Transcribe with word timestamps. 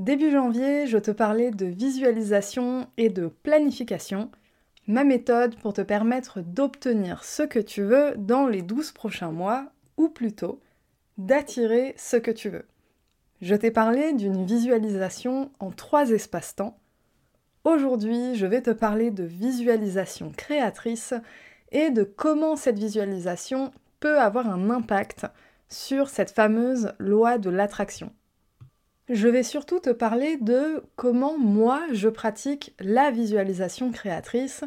Début 0.00 0.30
janvier, 0.30 0.86
je 0.86 0.96
te 0.96 1.10
parlais 1.10 1.50
de 1.50 1.66
visualisation 1.66 2.88
et 2.96 3.10
de 3.10 3.26
planification, 3.26 4.30
ma 4.86 5.04
méthode 5.04 5.56
pour 5.56 5.74
te 5.74 5.82
permettre 5.82 6.40
d'obtenir 6.40 7.22
ce 7.22 7.42
que 7.42 7.58
tu 7.58 7.82
veux 7.82 8.14
dans 8.16 8.46
les 8.46 8.62
12 8.62 8.92
prochains 8.92 9.30
mois, 9.30 9.66
ou 9.98 10.08
plutôt 10.08 10.58
d'attirer 11.18 11.92
ce 11.98 12.16
que 12.16 12.30
tu 12.30 12.48
veux. 12.48 12.64
Je 13.42 13.54
t'ai 13.54 13.70
parlé 13.70 14.14
d'une 14.14 14.46
visualisation 14.46 15.50
en 15.60 15.70
trois 15.70 16.08
espaces-temps. 16.08 16.78
Aujourd'hui, 17.64 18.36
je 18.36 18.46
vais 18.46 18.62
te 18.62 18.70
parler 18.70 19.10
de 19.10 19.24
visualisation 19.24 20.32
créatrice 20.34 21.12
et 21.72 21.90
de 21.90 22.04
comment 22.04 22.56
cette 22.56 22.78
visualisation 22.78 23.70
peut 24.00 24.18
avoir 24.18 24.48
un 24.48 24.70
impact 24.70 25.26
sur 25.68 26.08
cette 26.08 26.30
fameuse 26.30 26.94
loi 26.98 27.36
de 27.36 27.50
l'attraction. 27.50 28.10
Je 29.12 29.26
vais 29.26 29.42
surtout 29.42 29.80
te 29.80 29.90
parler 29.90 30.36
de 30.36 30.84
comment 30.94 31.36
moi 31.36 31.82
je 31.90 32.08
pratique 32.08 32.76
la 32.78 33.10
visualisation 33.10 33.90
créatrice, 33.90 34.62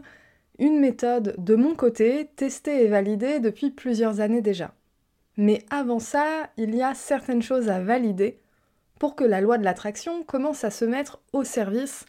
une 0.59 0.81
méthode 0.81 1.33
de 1.37 1.55
mon 1.55 1.75
côté 1.75 2.29
testée 2.35 2.83
et 2.83 2.89
validée 2.89 3.39
depuis 3.39 3.71
plusieurs 3.71 4.19
années 4.19 4.41
déjà. 4.41 4.73
Mais 5.37 5.63
avant 5.69 5.99
ça, 5.99 6.49
il 6.57 6.75
y 6.75 6.81
a 6.81 6.93
certaines 6.93 7.41
choses 7.41 7.69
à 7.69 7.79
valider 7.79 8.37
pour 8.99 9.15
que 9.15 9.23
la 9.23 9.39
loi 9.39 9.57
de 9.57 9.63
l'attraction 9.63 10.23
commence 10.23 10.65
à 10.65 10.71
se 10.71 10.83
mettre 10.83 11.21
au 11.31 11.45
service 11.45 12.05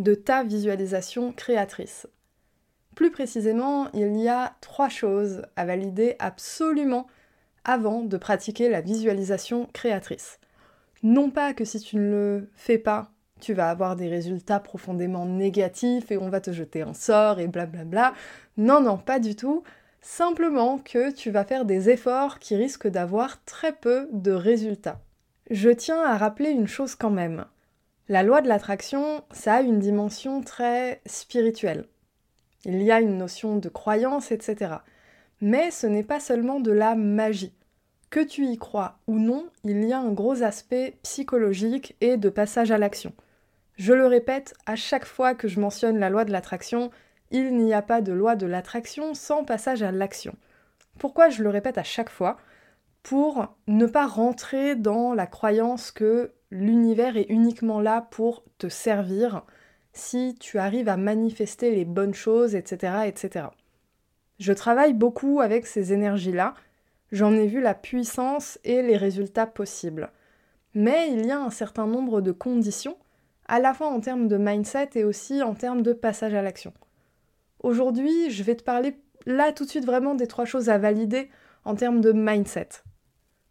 de 0.00 0.16
ta 0.16 0.42
visualisation 0.42 1.30
créatrice. 1.30 2.08
Plus 2.96 3.12
précisément, 3.12 3.92
il 3.92 4.16
y 4.16 4.28
a 4.28 4.56
trois 4.60 4.88
choses 4.88 5.42
à 5.54 5.64
valider 5.64 6.16
absolument 6.18 7.06
avant 7.62 8.02
de 8.02 8.16
pratiquer 8.16 8.68
la 8.68 8.80
visualisation 8.80 9.68
créatrice. 9.72 10.40
Non 11.06 11.30
pas 11.30 11.54
que 11.54 11.64
si 11.64 11.78
tu 11.78 11.98
ne 11.98 12.10
le 12.10 12.50
fais 12.56 12.78
pas, 12.78 13.12
tu 13.40 13.54
vas 13.54 13.70
avoir 13.70 13.94
des 13.94 14.08
résultats 14.08 14.58
profondément 14.58 15.24
négatifs 15.24 16.10
et 16.10 16.18
on 16.18 16.30
va 16.30 16.40
te 16.40 16.50
jeter 16.50 16.82
un 16.82 16.94
sort 16.94 17.38
et 17.38 17.46
blablabla. 17.46 18.12
Non, 18.56 18.80
non, 18.80 18.98
pas 18.98 19.20
du 19.20 19.36
tout. 19.36 19.62
Simplement 20.00 20.78
que 20.78 21.12
tu 21.12 21.30
vas 21.30 21.44
faire 21.44 21.64
des 21.64 21.90
efforts 21.90 22.40
qui 22.40 22.56
risquent 22.56 22.88
d'avoir 22.88 23.40
très 23.44 23.72
peu 23.72 24.08
de 24.10 24.32
résultats. 24.32 25.00
Je 25.48 25.70
tiens 25.70 26.02
à 26.02 26.16
rappeler 26.16 26.50
une 26.50 26.66
chose 26.66 26.96
quand 26.96 27.10
même. 27.10 27.44
La 28.08 28.24
loi 28.24 28.40
de 28.40 28.48
l'attraction, 28.48 29.22
ça 29.30 29.54
a 29.54 29.62
une 29.62 29.78
dimension 29.78 30.40
très 30.40 31.02
spirituelle. 31.06 31.86
Il 32.64 32.82
y 32.82 32.90
a 32.90 33.00
une 33.00 33.16
notion 33.16 33.58
de 33.58 33.68
croyance, 33.68 34.32
etc. 34.32 34.74
Mais 35.40 35.70
ce 35.70 35.86
n'est 35.86 36.02
pas 36.02 36.18
seulement 36.18 36.58
de 36.58 36.72
la 36.72 36.96
magie. 36.96 37.55
Que 38.10 38.20
tu 38.20 38.46
y 38.46 38.56
crois 38.56 38.98
ou 39.06 39.18
non, 39.18 39.48
il 39.64 39.84
y 39.84 39.92
a 39.92 39.98
un 39.98 40.12
gros 40.12 40.42
aspect 40.42 40.98
psychologique 41.02 41.96
et 42.00 42.16
de 42.16 42.28
passage 42.28 42.70
à 42.70 42.78
l'action. 42.78 43.12
Je 43.76 43.92
le 43.92 44.06
répète, 44.06 44.54
à 44.64 44.76
chaque 44.76 45.04
fois 45.04 45.34
que 45.34 45.48
je 45.48 45.60
mentionne 45.60 45.98
la 45.98 46.08
loi 46.08 46.24
de 46.24 46.32
l'attraction, 46.32 46.90
il 47.30 47.56
n'y 47.56 47.74
a 47.74 47.82
pas 47.82 48.00
de 48.00 48.12
loi 48.12 48.36
de 48.36 48.46
l'attraction 48.46 49.14
sans 49.14 49.44
passage 49.44 49.82
à 49.82 49.90
l'action. 49.90 50.34
Pourquoi 50.98 51.28
je 51.28 51.42
le 51.42 51.50
répète 51.50 51.78
à 51.78 51.82
chaque 51.82 52.10
fois? 52.10 52.38
Pour 53.02 53.54
ne 53.66 53.86
pas 53.86 54.06
rentrer 54.06 54.76
dans 54.76 55.12
la 55.12 55.26
croyance 55.26 55.90
que 55.90 56.32
l'univers 56.50 57.16
est 57.16 57.26
uniquement 57.28 57.80
là 57.80 58.06
pour 58.10 58.44
te 58.58 58.68
servir 58.68 59.44
si 59.92 60.36
tu 60.38 60.58
arrives 60.58 60.88
à 60.88 60.96
manifester 60.96 61.74
les 61.74 61.84
bonnes 61.84 62.14
choses, 62.14 62.54
etc. 62.54 63.04
etc. 63.06 63.46
Je 64.38 64.52
travaille 64.52 64.92
beaucoup 64.92 65.40
avec 65.40 65.66
ces 65.66 65.92
énergies-là 65.92 66.54
J'en 67.12 67.32
ai 67.32 67.46
vu 67.46 67.60
la 67.60 67.74
puissance 67.74 68.58
et 68.64 68.82
les 68.82 68.96
résultats 68.96 69.46
possibles. 69.46 70.10
Mais 70.74 71.10
il 71.10 71.24
y 71.26 71.30
a 71.30 71.40
un 71.40 71.50
certain 71.50 71.86
nombre 71.86 72.20
de 72.20 72.32
conditions, 72.32 72.96
à 73.46 73.60
la 73.60 73.74
fois 73.74 73.88
en 73.88 74.00
termes 74.00 74.28
de 74.28 74.36
mindset 74.36 74.90
et 74.94 75.04
aussi 75.04 75.42
en 75.42 75.54
termes 75.54 75.82
de 75.82 75.92
passage 75.92 76.34
à 76.34 76.42
l'action. 76.42 76.72
Aujourd'hui, 77.60 78.30
je 78.30 78.42
vais 78.42 78.56
te 78.56 78.64
parler 78.64 78.96
là 79.24 79.52
tout 79.52 79.64
de 79.64 79.70
suite 79.70 79.86
vraiment 79.86 80.14
des 80.14 80.26
trois 80.26 80.44
choses 80.44 80.68
à 80.68 80.78
valider 80.78 81.30
en 81.64 81.74
termes 81.74 82.00
de 82.00 82.12
mindset. 82.12 82.68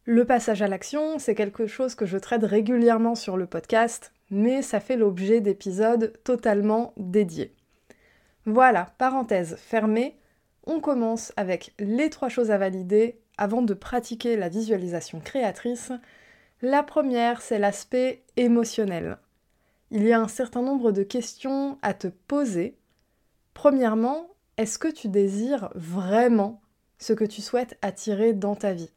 Le 0.04 0.26
passage 0.26 0.62
à 0.62 0.68
l'action, 0.68 1.18
c'est 1.18 1.34
quelque 1.36 1.66
chose 1.66 1.96
que 1.96 2.06
je 2.06 2.18
traite 2.18 2.44
régulièrement 2.44 3.16
sur 3.16 3.38
le 3.38 3.48
podcast, 3.48 4.14
mais 4.30 4.62
ça 4.62 4.80
fait 4.80 4.98
l'objet 4.98 5.42
d'épisodes 5.42 6.14
totalement 6.24 6.94
dédiés. 6.98 7.56
Voilà, 8.46 8.94
parenthèse 9.00 9.56
fermée, 9.56 10.18
on 10.68 10.80
commence 10.80 11.34
avec 11.38 11.74
les 11.80 12.12
trois 12.12 12.30
choses 12.30 12.52
à 12.52 12.58
valider 12.58 13.20
avant 13.38 13.62
de 13.62 13.74
pratiquer 13.74 14.38
la 14.38 14.50
visualisation 14.50 15.20
créatrice, 15.20 15.92
la 16.62 16.84
première, 16.84 17.42
c'est 17.42 17.60
l'aspect 17.60 18.24
émotionnel. 18.38 19.18
Il 19.92 20.04
y 20.04 20.14
a 20.14 20.20
un 20.20 20.28
certain 20.28 20.62
nombre 20.62 20.92
de 20.92 21.04
questions 21.04 21.78
à 21.82 21.94
te 21.94 22.08
poser. 22.08 22.78
Premièrement, 23.54 24.28
est-ce 24.58 24.80
que 24.80 24.88
tu 24.88 25.10
désires 25.10 25.70
vraiment 25.76 26.62
ce 26.98 27.14
que 27.14 27.26
tu 27.26 27.42
souhaites 27.42 27.78
attirer 27.82 28.34
dans 28.34 28.56
ta 28.56 28.74
vie? 28.74 28.92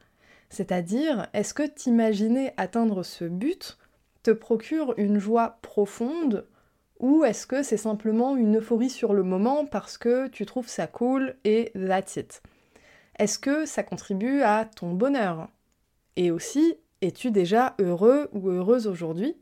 C'est-à-dire, 0.51 1.29
est-ce 1.35 1.53
que 1.53 1.67
t'imaginer 1.67 2.53
atteindre 2.57 3.03
ce 3.03 3.25
but 3.25 3.77
te 4.23 4.31
procure 4.31 4.95
une 4.97 5.19
joie 5.19 5.59
profonde 5.63 6.47
ou 7.01 7.25
est-ce 7.25 7.47
que 7.47 7.63
c'est 7.63 7.77
simplement 7.77 8.37
une 8.37 8.57
euphorie 8.57 8.91
sur 8.91 9.15
le 9.15 9.23
moment 9.23 9.67
parce 9.67 9.99
que 9.99 10.27
tu 10.29 10.47
trouves 10.47 10.69
ça 10.69 10.87
cool 10.87 11.37
et 11.45 11.71
that's 11.75 12.17
it? 12.17 12.43
Est-ce 13.19 13.39
que 13.39 13.67
ça 13.67 13.83
contribue 13.83 14.43
à 14.43 14.65
ton 14.65 14.93
bonheur? 14.93 15.49
Et 16.17 16.31
aussi, 16.31 16.77
es-tu 17.01 17.31
déjà 17.31 17.75
heureux 17.81 18.29
ou 18.33 18.49
heureuse 18.49 18.87
aujourd'hui? 18.87 19.37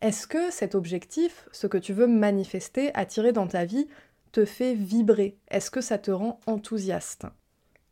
Est-ce 0.00 0.26
que 0.26 0.50
cet 0.52 0.74
objectif, 0.74 1.48
ce 1.50 1.66
que 1.66 1.78
tu 1.78 1.92
veux 1.92 2.06
manifester, 2.06 2.94
attirer 2.94 3.32
dans 3.32 3.48
ta 3.48 3.64
vie, 3.64 3.88
te 4.30 4.44
fait 4.44 4.74
vibrer? 4.74 5.36
Est-ce 5.48 5.70
que 5.70 5.80
ça 5.80 5.98
te 5.98 6.10
rend 6.10 6.38
enthousiaste? 6.46 7.26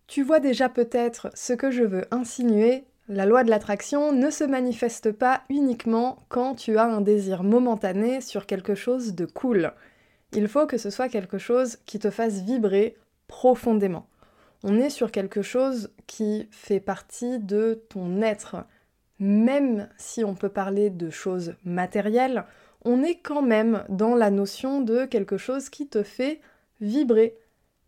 Tu 0.06 0.22
vois 0.22 0.40
déjà 0.40 0.68
peut-être 0.68 1.30
ce 1.34 1.52
que 1.52 1.70
je 1.70 1.82
veux 1.82 2.04
insinuer. 2.12 2.84
La 3.08 3.26
loi 3.26 3.42
de 3.42 3.50
l'attraction 3.50 4.12
ne 4.12 4.30
se 4.30 4.44
manifeste 4.44 5.10
pas 5.10 5.42
uniquement 5.48 6.18
quand 6.28 6.54
tu 6.54 6.78
as 6.78 6.84
un 6.84 7.00
désir 7.00 7.42
momentané 7.42 8.20
sur 8.20 8.46
quelque 8.46 8.76
chose 8.76 9.14
de 9.14 9.26
cool. 9.26 9.72
Il 10.32 10.46
faut 10.46 10.66
que 10.66 10.78
ce 10.78 10.90
soit 10.90 11.08
quelque 11.08 11.38
chose 11.38 11.78
qui 11.86 11.98
te 11.98 12.10
fasse 12.10 12.42
vibrer 12.42 12.96
profondément 13.26 14.06
on 14.62 14.78
est 14.78 14.90
sur 14.90 15.10
quelque 15.10 15.42
chose 15.42 15.90
qui 16.06 16.48
fait 16.50 16.80
partie 16.80 17.38
de 17.38 17.82
ton 17.88 18.22
être. 18.22 18.64
Même 19.18 19.88
si 19.96 20.24
on 20.24 20.34
peut 20.34 20.48
parler 20.48 20.90
de 20.90 21.10
choses 21.10 21.54
matérielles, 21.64 22.44
on 22.84 23.02
est 23.02 23.16
quand 23.16 23.42
même 23.42 23.84
dans 23.88 24.14
la 24.14 24.30
notion 24.30 24.80
de 24.80 25.04
quelque 25.04 25.36
chose 25.36 25.68
qui 25.68 25.88
te 25.88 26.02
fait 26.02 26.40
vibrer 26.80 27.36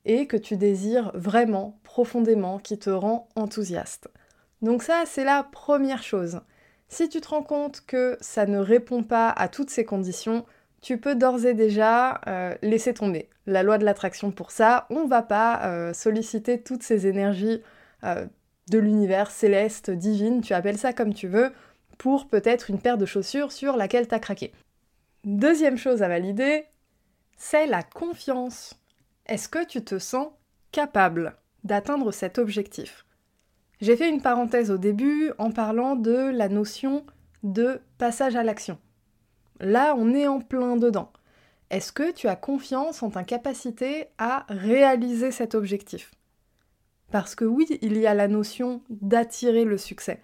et 0.04 0.26
que 0.26 0.36
tu 0.36 0.56
désires 0.56 1.10
vraiment, 1.14 1.78
profondément, 1.82 2.58
qui 2.58 2.78
te 2.78 2.90
rend 2.90 3.28
enthousiaste. 3.34 4.08
Donc 4.62 4.82
ça, 4.82 5.04
c'est 5.06 5.24
la 5.24 5.42
première 5.42 6.02
chose. 6.02 6.40
Si 6.88 7.08
tu 7.08 7.20
te 7.20 7.28
rends 7.28 7.42
compte 7.42 7.82
que 7.86 8.16
ça 8.20 8.46
ne 8.46 8.58
répond 8.58 9.02
pas 9.02 9.30
à 9.30 9.48
toutes 9.48 9.70
ces 9.70 9.84
conditions, 9.84 10.44
tu 10.84 10.98
peux 10.98 11.14
d'ores 11.14 11.46
et 11.46 11.54
déjà 11.54 12.20
euh, 12.26 12.54
laisser 12.60 12.92
tomber. 12.92 13.30
La 13.46 13.62
loi 13.62 13.78
de 13.78 13.86
l'attraction 13.86 14.30
pour 14.30 14.50
ça, 14.50 14.86
on 14.90 15.06
va 15.06 15.22
pas 15.22 15.64
euh, 15.64 15.94
solliciter 15.94 16.60
toutes 16.60 16.82
ces 16.82 17.06
énergies 17.06 17.62
euh, 18.04 18.26
de 18.68 18.78
l'univers 18.78 19.30
céleste, 19.30 19.90
divine, 19.90 20.42
tu 20.42 20.52
appelles 20.52 20.76
ça 20.76 20.92
comme 20.92 21.14
tu 21.14 21.26
veux, 21.26 21.52
pour 21.96 22.28
peut-être 22.28 22.68
une 22.68 22.78
paire 22.78 22.98
de 22.98 23.06
chaussures 23.06 23.50
sur 23.50 23.78
laquelle 23.78 24.06
tu 24.06 24.14
as 24.14 24.18
craqué. 24.18 24.52
Deuxième 25.24 25.78
chose 25.78 26.02
à 26.02 26.08
valider, 26.08 26.66
c'est 27.38 27.66
la 27.66 27.82
confiance. 27.82 28.78
Est-ce 29.24 29.48
que 29.48 29.64
tu 29.64 29.82
te 29.82 29.98
sens 29.98 30.28
capable 30.70 31.34
d'atteindre 31.64 32.12
cet 32.12 32.36
objectif? 32.36 33.06
J'ai 33.80 33.96
fait 33.96 34.10
une 34.10 34.20
parenthèse 34.20 34.70
au 34.70 34.76
début 34.76 35.32
en 35.38 35.50
parlant 35.50 35.96
de 35.96 36.30
la 36.30 36.50
notion 36.50 37.06
de 37.42 37.80
passage 37.96 38.36
à 38.36 38.42
l'action. 38.42 38.78
Là, 39.60 39.94
on 39.96 40.14
est 40.14 40.26
en 40.26 40.40
plein 40.40 40.76
dedans. 40.76 41.12
Est-ce 41.70 41.92
que 41.92 42.12
tu 42.12 42.28
as 42.28 42.36
confiance 42.36 43.02
en 43.02 43.10
ta 43.10 43.24
capacité 43.24 44.06
à 44.18 44.46
réaliser 44.48 45.30
cet 45.30 45.54
objectif? 45.54 46.12
Parce 47.10 47.34
que 47.34 47.44
oui, 47.44 47.66
il 47.82 47.96
y 47.98 48.06
a 48.06 48.14
la 48.14 48.28
notion 48.28 48.82
d'attirer 48.90 49.64
le 49.64 49.78
succès. 49.78 50.20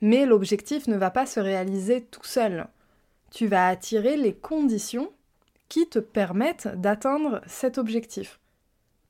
Mais 0.00 0.26
l'objectif 0.26 0.86
ne 0.88 0.96
va 0.96 1.10
pas 1.10 1.26
se 1.26 1.40
réaliser 1.40 2.02
tout 2.02 2.24
seul. 2.24 2.66
tu 3.32 3.46
vas 3.46 3.68
attirer 3.68 4.16
les 4.16 4.34
conditions 4.34 5.12
qui 5.68 5.88
te 5.88 5.98
permettent 5.98 6.68
d'atteindre 6.68 7.42
cet 7.46 7.76
objectif. 7.76 8.40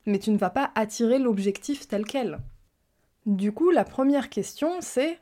Mais 0.05 0.19
tu 0.19 0.31
ne 0.31 0.37
vas 0.37 0.49
pas 0.49 0.71
attirer 0.75 1.19
l'objectif 1.19 1.87
tel 1.87 2.05
quel. 2.05 2.39
Du 3.25 3.51
coup, 3.51 3.71
la 3.71 3.83
première 3.83 4.29
question, 4.29 4.77
c'est 4.79 5.19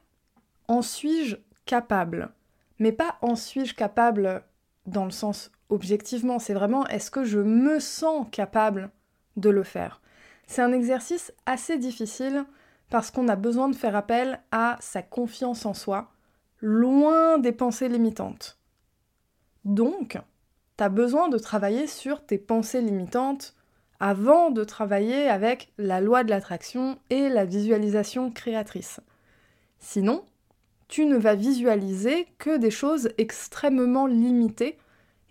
en 0.67 0.81
suis-je 0.81 1.37
capable? 1.65 2.31
Mais 2.79 2.91
pas 2.91 3.17
en 3.21 3.35
suis-je 3.35 3.75
capable 3.75 4.43
dans 4.85 5.05
le 5.05 5.11
sens 5.11 5.51
objectivement, 5.69 6.39
c'est 6.39 6.53
vraiment 6.53 6.85
est-ce 6.87 7.11
que 7.11 7.23
je 7.23 7.39
me 7.39 7.79
sens 7.79 8.27
capable 8.31 8.91
de 9.37 9.49
le 9.49 9.63
faire? 9.63 10.01
C'est 10.47 10.61
un 10.61 10.73
exercice 10.73 11.33
assez 11.45 11.77
difficile 11.77 12.45
parce 12.89 13.11
qu'on 13.11 13.27
a 13.27 13.35
besoin 13.35 13.69
de 13.69 13.75
faire 13.75 13.95
appel 13.95 14.39
à 14.51 14.77
sa 14.79 15.01
confiance 15.01 15.65
en 15.65 15.73
soi, 15.73 16.11
loin 16.61 17.39
des 17.39 17.51
pensées 17.51 17.89
limitantes. 17.89 18.59
Donc, 19.63 20.19
tu 20.77 20.83
as 20.83 20.89
besoin 20.89 21.29
de 21.29 21.39
travailler 21.39 21.87
sur 21.87 22.23
tes 22.25 22.37
pensées 22.37 22.81
limitantes 22.81 23.55
avant 23.99 24.51
de 24.51 24.63
travailler 24.63 25.29
avec 25.29 25.73
la 25.77 26.01
loi 26.01 26.23
de 26.23 26.29
l'attraction 26.29 26.99
et 27.09 27.29
la 27.29 27.45
visualisation 27.45 28.29
créatrice. 28.29 28.99
Sinon, 29.79 30.23
tu 30.87 31.05
ne 31.05 31.17
vas 31.17 31.35
visualiser 31.35 32.27
que 32.37 32.57
des 32.57 32.71
choses 32.71 33.09
extrêmement 33.17 34.07
limitées 34.07 34.77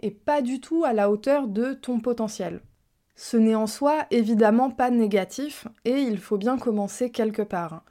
et 0.00 0.10
pas 0.10 0.42
du 0.42 0.60
tout 0.60 0.84
à 0.84 0.92
la 0.92 1.10
hauteur 1.10 1.46
de 1.46 1.72
ton 1.72 2.00
potentiel. 2.00 2.60
Ce 3.16 3.36
n'est 3.36 3.54
en 3.54 3.66
soi 3.66 4.06
évidemment 4.10 4.70
pas 4.70 4.90
négatif 4.90 5.68
et 5.84 6.00
il 6.00 6.18
faut 6.18 6.36
bien 6.36 6.58
commencer 6.58 7.10
quelque 7.10 7.42
part. 7.42 7.84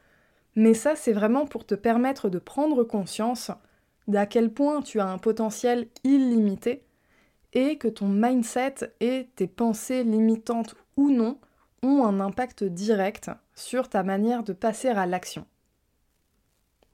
Mais 0.55 0.73
ça, 0.73 0.95
c'est 0.95 1.13
vraiment 1.13 1.45
pour 1.45 1.65
te 1.65 1.75
permettre 1.75 2.29
de 2.29 2.39
prendre 2.39 2.83
conscience 2.83 3.51
d'à 4.07 4.25
quel 4.25 4.53
point 4.53 4.81
tu 4.81 4.99
as 4.99 5.07
un 5.07 5.17
potentiel 5.17 5.87
illimité 6.03 6.83
et 7.53 7.77
que 7.77 7.87
ton 7.87 8.07
mindset 8.07 8.75
et 8.99 9.29
tes 9.35 9.47
pensées 9.47 10.03
limitantes 10.03 10.75
ou 10.97 11.09
non 11.09 11.39
ont 11.81 12.03
un 12.03 12.19
impact 12.19 12.63
direct 12.63 13.31
sur 13.55 13.89
ta 13.89 14.03
manière 14.03 14.43
de 14.43 14.53
passer 14.53 14.89
à 14.89 15.05
l'action. 15.05 15.45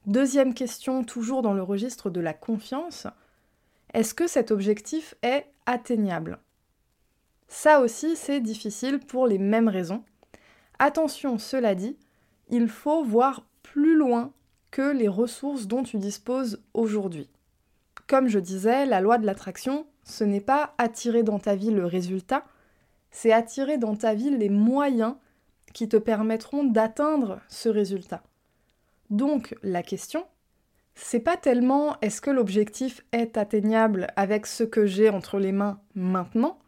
Deuxième 0.10 0.56
question, 0.56 1.04
toujours 1.04 1.44
dans 1.44 1.54
le 1.54 1.62
registre 1.62 2.10
de 2.10 2.20
la 2.20 2.34
confiance, 2.34 3.06
est-ce 3.94 4.16
que 4.16 4.26
cet 4.26 4.50
objectif 4.50 5.14
est 5.22 5.46
atteignable? 5.68 6.40
Ça 7.48 7.80
aussi, 7.80 8.16
c'est 8.16 8.42
difficile 8.42 9.02
pour 9.02 9.28
les 9.28 9.38
mêmes 9.38 9.68
raisons. 9.68 10.04
Attention, 10.80 11.38
cela 11.38 11.76
dit, 11.76 11.96
il 12.50 12.70
faut 12.70 13.04
voir 13.04 13.46
plus 13.62 13.96
loin 13.96 14.34
que 14.72 14.92
les 14.92 15.08
ressources 15.08 15.68
dont 15.68 15.84
tu 15.84 16.00
disposes 16.00 16.60
aujourd'hui. 16.74 17.30
Comme 18.08 18.30
je 18.30 18.40
disais, 18.40 18.88
la 18.88 19.02
loi 19.02 19.20
de 19.20 19.28
l'attraction, 19.28 19.86
ce 20.06 20.24
n'est 20.24 20.42
pas 20.42 20.74
attirer 20.80 21.22
dans 21.22 21.38
ta 21.38 21.54
vie 21.54 21.70
le 21.70 21.86
résultat, 21.86 22.46
c'est 23.12 23.32
attirer 23.32 23.78
dans 23.78 23.96
ta 23.96 24.16
vie 24.16 24.32
les 24.32 24.50
moyens 24.50 25.14
qui 25.72 25.88
te 25.88 25.98
permettront 25.98 26.64
d'atteindre 26.64 27.42
ce 27.48 27.70
résultat. 27.70 28.24
Donc 29.10 29.56
la 29.64 29.84
question, 29.84 30.26
c'est 30.96 31.20
pas 31.20 31.38
tellement 31.38 32.00
est-ce 32.02 32.22
que 32.22 32.30
l'objectif 32.30 33.04
est 33.12 33.38
atteignable 33.38 34.08
avec 34.16 34.46
ce 34.46 34.64
que 34.64 34.86
j'ai 34.86 35.10
entre 35.10 35.40
les 35.40 35.52
mains 35.52 35.82
maintenant, 35.96 36.60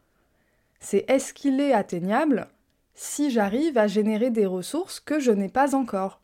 c'est 0.79 1.05
est-ce 1.09 1.33
qu'il 1.33 1.59
est 1.59 1.73
atteignable 1.73 2.47
si 2.93 3.29
j'arrive 3.29 3.77
à 3.77 3.87
générer 3.87 4.31
des 4.31 4.45
ressources 4.45 4.99
que 4.99 5.19
je 5.19 5.31
n'ai 5.31 5.49
pas 5.49 5.75
encore? 5.75 6.21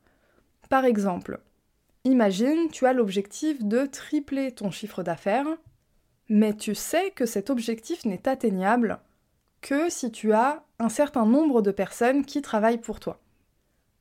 Par 0.69 0.85
exemple, 0.85 1.39
imagine 2.03 2.69
tu 2.71 2.85
as 2.85 2.93
l'objectif 2.93 3.63
de 3.63 3.85
tripler 3.85 4.51
ton 4.51 4.71
chiffre 4.71 5.03
d'affaires, 5.03 5.57
mais 6.29 6.53
tu 6.53 6.75
sais 6.75 7.11
que 7.11 7.25
cet 7.25 7.49
objectif 7.49 8.03
n'est 8.05 8.27
atteignable 8.27 8.99
que 9.61 9.89
si 9.89 10.11
tu 10.11 10.33
as 10.33 10.65
un 10.79 10.89
certain 10.89 11.25
nombre 11.25 11.61
de 11.61 11.71
personnes 11.71 12.25
qui 12.25 12.41
travaillent 12.41 12.79
pour 12.79 12.99
toi. 12.99 13.19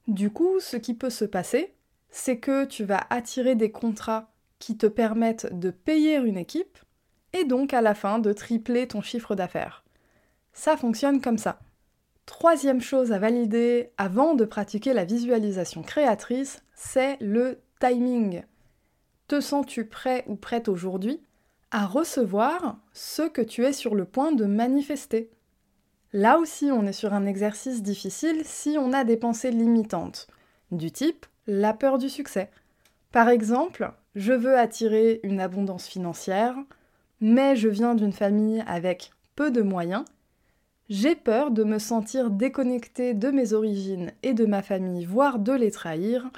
Du 0.08 0.30
coup, 0.30 0.60
ce 0.60 0.76
qui 0.76 0.94
peut 0.94 1.10
se 1.10 1.24
passer, 1.24 1.75
c'est 2.16 2.38
que 2.38 2.64
tu 2.64 2.82
vas 2.82 3.06
attirer 3.10 3.56
des 3.56 3.70
contrats 3.70 4.30
qui 4.58 4.78
te 4.78 4.86
permettent 4.86 5.52
de 5.52 5.70
payer 5.70 6.16
une 6.16 6.38
équipe 6.38 6.78
et 7.34 7.44
donc 7.44 7.74
à 7.74 7.82
la 7.82 7.94
fin 7.94 8.18
de 8.18 8.32
tripler 8.32 8.88
ton 8.88 9.02
chiffre 9.02 9.34
d'affaires. 9.34 9.84
Ça 10.54 10.78
fonctionne 10.78 11.20
comme 11.20 11.36
ça. 11.36 11.58
Troisième 12.24 12.80
chose 12.80 13.12
à 13.12 13.18
valider 13.18 13.90
avant 13.98 14.34
de 14.34 14.46
pratiquer 14.46 14.94
la 14.94 15.04
visualisation 15.04 15.82
créatrice, 15.82 16.62
c'est 16.74 17.18
le 17.20 17.60
timing. 17.80 18.44
Te 19.28 19.42
sens-tu 19.42 19.84
prêt 19.84 20.24
ou 20.26 20.36
prête 20.36 20.68
aujourd'hui 20.68 21.20
à 21.70 21.84
recevoir 21.84 22.78
ce 22.94 23.28
que 23.28 23.42
tu 23.42 23.62
es 23.62 23.74
sur 23.74 23.94
le 23.94 24.06
point 24.06 24.32
de 24.32 24.46
manifester? 24.46 25.30
Là 26.14 26.38
aussi, 26.38 26.70
on 26.72 26.86
est 26.86 26.92
sur 26.92 27.12
un 27.12 27.26
exercice 27.26 27.82
difficile 27.82 28.40
si 28.44 28.78
on 28.80 28.94
a 28.94 29.04
des 29.04 29.18
pensées 29.18 29.50
limitantes, 29.50 30.28
du 30.70 30.90
type 30.90 31.26
la 31.46 31.72
peur 31.72 31.98
du 31.98 32.08
succès. 32.08 32.50
Par 33.12 33.28
exemple, 33.28 33.92
je 34.14 34.32
veux 34.32 34.58
attirer 34.58 35.20
une 35.22 35.40
abondance 35.40 35.86
financière, 35.86 36.56
mais 37.20 37.56
je 37.56 37.68
viens 37.68 37.94
d'une 37.94 38.12
famille 38.12 38.62
avec 38.66 39.10
peu 39.34 39.50
de 39.50 39.62
moyens. 39.62 40.04
J'ai 40.88 41.14
peur 41.14 41.50
de 41.50 41.64
me 41.64 41.78
sentir 41.78 42.30
déconnectée 42.30 43.14
de 43.14 43.30
mes 43.30 43.52
origines 43.52 44.12
et 44.22 44.34
de 44.34 44.46
ma 44.46 44.62
famille, 44.62 45.04
voire 45.04 45.38
de 45.38 45.52
les 45.52 45.70
trahir. 45.70 46.30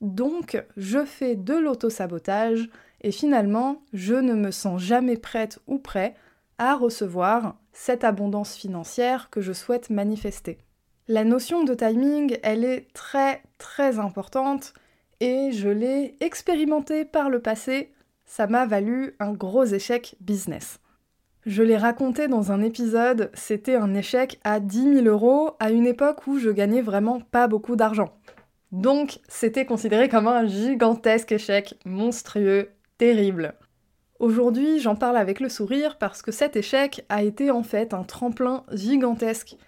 Donc, 0.00 0.62
je 0.76 1.04
fais 1.04 1.36
de 1.36 1.54
l'auto-sabotage 1.54 2.68
et 3.00 3.12
finalement, 3.12 3.82
je 3.92 4.14
ne 4.14 4.34
me 4.34 4.50
sens 4.50 4.80
jamais 4.80 5.16
prête 5.16 5.58
ou 5.66 5.78
prêt 5.78 6.14
à 6.58 6.74
recevoir 6.74 7.56
cette 7.72 8.04
abondance 8.04 8.54
financière 8.54 9.30
que 9.30 9.40
je 9.40 9.52
souhaite 9.52 9.90
manifester. 9.90 10.58
La 11.06 11.24
notion 11.24 11.64
de 11.64 11.74
timing, 11.74 12.38
elle 12.42 12.64
est 12.64 12.86
très 12.94 13.42
très 13.58 13.98
importante 13.98 14.72
et 15.20 15.52
je 15.52 15.68
l'ai 15.68 16.16
expérimentée 16.20 17.04
par 17.04 17.28
le 17.28 17.40
passé. 17.40 17.92
Ça 18.24 18.46
m'a 18.46 18.64
valu 18.64 19.14
un 19.20 19.34
gros 19.34 19.66
échec 19.66 20.16
business. 20.22 20.80
Je 21.44 21.62
l'ai 21.62 21.76
raconté 21.76 22.26
dans 22.26 22.52
un 22.52 22.62
épisode, 22.62 23.30
c'était 23.34 23.74
un 23.74 23.92
échec 23.92 24.40
à 24.44 24.60
10 24.60 25.02
000 25.02 25.06
euros 25.06 25.50
à 25.60 25.70
une 25.70 25.86
époque 25.86 26.26
où 26.26 26.38
je 26.38 26.48
gagnais 26.48 26.80
vraiment 26.80 27.20
pas 27.20 27.48
beaucoup 27.48 27.76
d'argent. 27.76 28.16
Donc 28.72 29.20
c'était 29.28 29.66
considéré 29.66 30.08
comme 30.08 30.26
un 30.26 30.46
gigantesque 30.46 31.32
échec, 31.32 31.78
monstrueux, 31.84 32.70
terrible. 32.96 33.56
Aujourd'hui 34.20 34.80
j'en 34.80 34.96
parle 34.96 35.18
avec 35.18 35.40
le 35.40 35.50
sourire 35.50 35.98
parce 35.98 36.22
que 36.22 36.32
cet 36.32 36.56
échec 36.56 37.04
a 37.10 37.22
été 37.22 37.50
en 37.50 37.62
fait 37.62 37.92
un 37.92 38.04
tremplin 38.04 38.64
gigantesque 38.72 39.58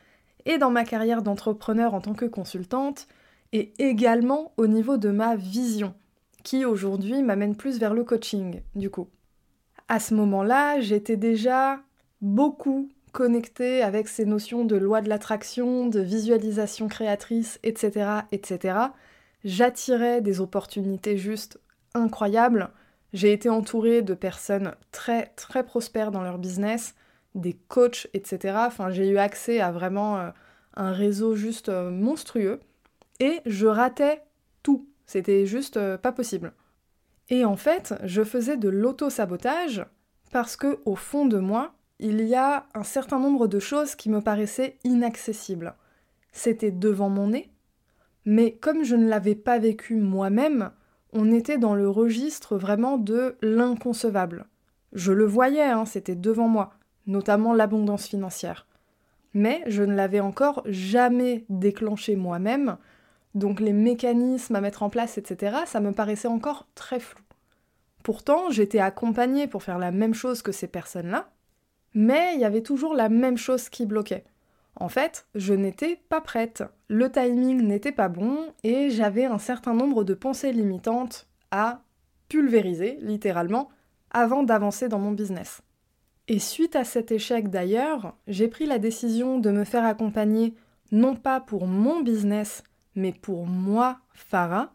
et 0.46 0.58
dans 0.58 0.70
ma 0.70 0.84
carrière 0.84 1.22
d'entrepreneur 1.22 1.92
en 1.92 2.00
tant 2.00 2.14
que 2.14 2.24
consultante, 2.24 3.06
et 3.52 3.72
également 3.78 4.52
au 4.56 4.66
niveau 4.66 4.96
de 4.96 5.10
ma 5.10 5.36
vision, 5.36 5.94
qui 6.42 6.64
aujourd'hui 6.64 7.22
m'amène 7.22 7.56
plus 7.56 7.78
vers 7.78 7.94
le 7.94 8.04
coaching, 8.04 8.62
du 8.74 8.90
coup. 8.90 9.08
À 9.88 10.00
ce 10.00 10.14
moment-là, 10.14 10.80
j'étais 10.80 11.16
déjà 11.16 11.80
beaucoup 12.20 12.88
connectée 13.12 13.82
avec 13.82 14.08
ces 14.08 14.24
notions 14.24 14.64
de 14.64 14.76
loi 14.76 15.00
de 15.00 15.08
l'attraction, 15.08 15.86
de 15.86 16.00
visualisation 16.00 16.88
créatrice, 16.88 17.58
etc., 17.62 18.10
etc. 18.32 18.78
J'attirais 19.44 20.20
des 20.20 20.40
opportunités 20.40 21.16
juste 21.16 21.58
incroyables. 21.94 22.70
J'ai 23.12 23.32
été 23.32 23.48
entourée 23.48 24.02
de 24.02 24.14
personnes 24.14 24.74
très 24.92 25.32
très 25.36 25.64
prospères 25.64 26.10
dans 26.10 26.22
leur 26.22 26.38
business, 26.38 26.94
des 27.36 27.52
coachs, 27.68 28.08
etc. 28.14 28.56
Enfin, 28.66 28.90
j'ai 28.90 29.08
eu 29.08 29.18
accès 29.18 29.60
à 29.60 29.70
vraiment 29.70 30.18
euh, 30.18 30.30
un 30.74 30.92
réseau 30.92 31.36
juste 31.36 31.68
euh, 31.68 31.90
monstrueux. 31.90 32.60
Et 33.20 33.40
je 33.46 33.66
ratais 33.66 34.22
tout. 34.62 34.88
C'était 35.06 35.46
juste 35.46 35.76
euh, 35.76 35.96
pas 35.96 36.12
possible. 36.12 36.52
Et 37.28 37.44
en 37.44 37.56
fait, 37.56 37.94
je 38.04 38.24
faisais 38.24 38.56
de 38.56 38.68
l'auto-sabotage 38.68 39.84
parce 40.32 40.56
que, 40.56 40.78
au 40.84 40.96
fond 40.96 41.26
de 41.26 41.38
moi, 41.38 41.74
il 41.98 42.22
y 42.22 42.34
a 42.34 42.66
un 42.74 42.82
certain 42.82 43.18
nombre 43.18 43.46
de 43.46 43.58
choses 43.58 43.94
qui 43.94 44.10
me 44.10 44.20
paraissaient 44.20 44.78
inaccessibles. 44.84 45.74
C'était 46.32 46.70
devant 46.70 47.08
mon 47.08 47.28
nez, 47.28 47.50
mais 48.24 48.52
comme 48.52 48.84
je 48.84 48.96
ne 48.96 49.08
l'avais 49.08 49.34
pas 49.34 49.58
vécu 49.58 49.96
moi-même, 49.96 50.70
on 51.12 51.32
était 51.32 51.58
dans 51.58 51.74
le 51.74 51.88
registre 51.88 52.58
vraiment 52.58 52.98
de 52.98 53.36
l'inconcevable. 53.40 54.46
Je 54.92 55.12
le 55.12 55.24
voyais, 55.24 55.62
hein, 55.62 55.86
c'était 55.86 56.14
devant 56.14 56.48
moi 56.48 56.74
notamment 57.06 57.54
l'abondance 57.54 58.06
financière. 58.06 58.66
Mais 59.34 59.62
je 59.66 59.82
ne 59.82 59.94
l'avais 59.94 60.20
encore 60.20 60.62
jamais 60.66 61.44
déclenché 61.48 62.16
moi-même, 62.16 62.76
donc 63.34 63.60
les 63.60 63.72
mécanismes 63.72 64.56
à 64.56 64.60
mettre 64.60 64.82
en 64.82 64.90
place, 64.90 65.18
etc., 65.18 65.58
ça 65.66 65.80
me 65.80 65.92
paraissait 65.92 66.28
encore 66.28 66.66
très 66.74 67.00
flou. 67.00 67.22
Pourtant, 68.02 68.50
j'étais 68.50 68.78
accompagnée 68.78 69.46
pour 69.46 69.62
faire 69.62 69.78
la 69.78 69.90
même 69.90 70.14
chose 70.14 70.40
que 70.40 70.52
ces 70.52 70.68
personnes-là, 70.68 71.28
mais 71.92 72.34
il 72.34 72.40
y 72.40 72.44
avait 72.44 72.62
toujours 72.62 72.94
la 72.94 73.08
même 73.08 73.36
chose 73.36 73.68
qui 73.68 73.84
bloquait. 73.84 74.24
En 74.78 74.88
fait, 74.88 75.26
je 75.34 75.54
n'étais 75.54 75.96
pas 76.08 76.20
prête, 76.20 76.62
le 76.88 77.10
timing 77.10 77.62
n'était 77.62 77.92
pas 77.92 78.08
bon, 78.08 78.52
et 78.62 78.90
j'avais 78.90 79.24
un 79.24 79.38
certain 79.38 79.74
nombre 79.74 80.04
de 80.04 80.14
pensées 80.14 80.52
limitantes 80.52 81.26
à 81.50 81.80
pulvériser, 82.28 82.98
littéralement, 83.00 83.70
avant 84.10 84.42
d'avancer 84.42 84.88
dans 84.88 84.98
mon 84.98 85.12
business. 85.12 85.62
Et 86.28 86.40
suite 86.40 86.74
à 86.74 86.82
cet 86.82 87.12
échec 87.12 87.50
d'ailleurs, 87.50 88.14
j'ai 88.26 88.48
pris 88.48 88.66
la 88.66 88.80
décision 88.80 89.38
de 89.38 89.50
me 89.50 89.64
faire 89.64 89.84
accompagner 89.84 90.54
non 90.90 91.14
pas 91.14 91.40
pour 91.40 91.66
mon 91.68 92.00
business, 92.00 92.64
mais 92.96 93.12
pour 93.12 93.46
moi, 93.46 94.00
Farah. 94.12 94.72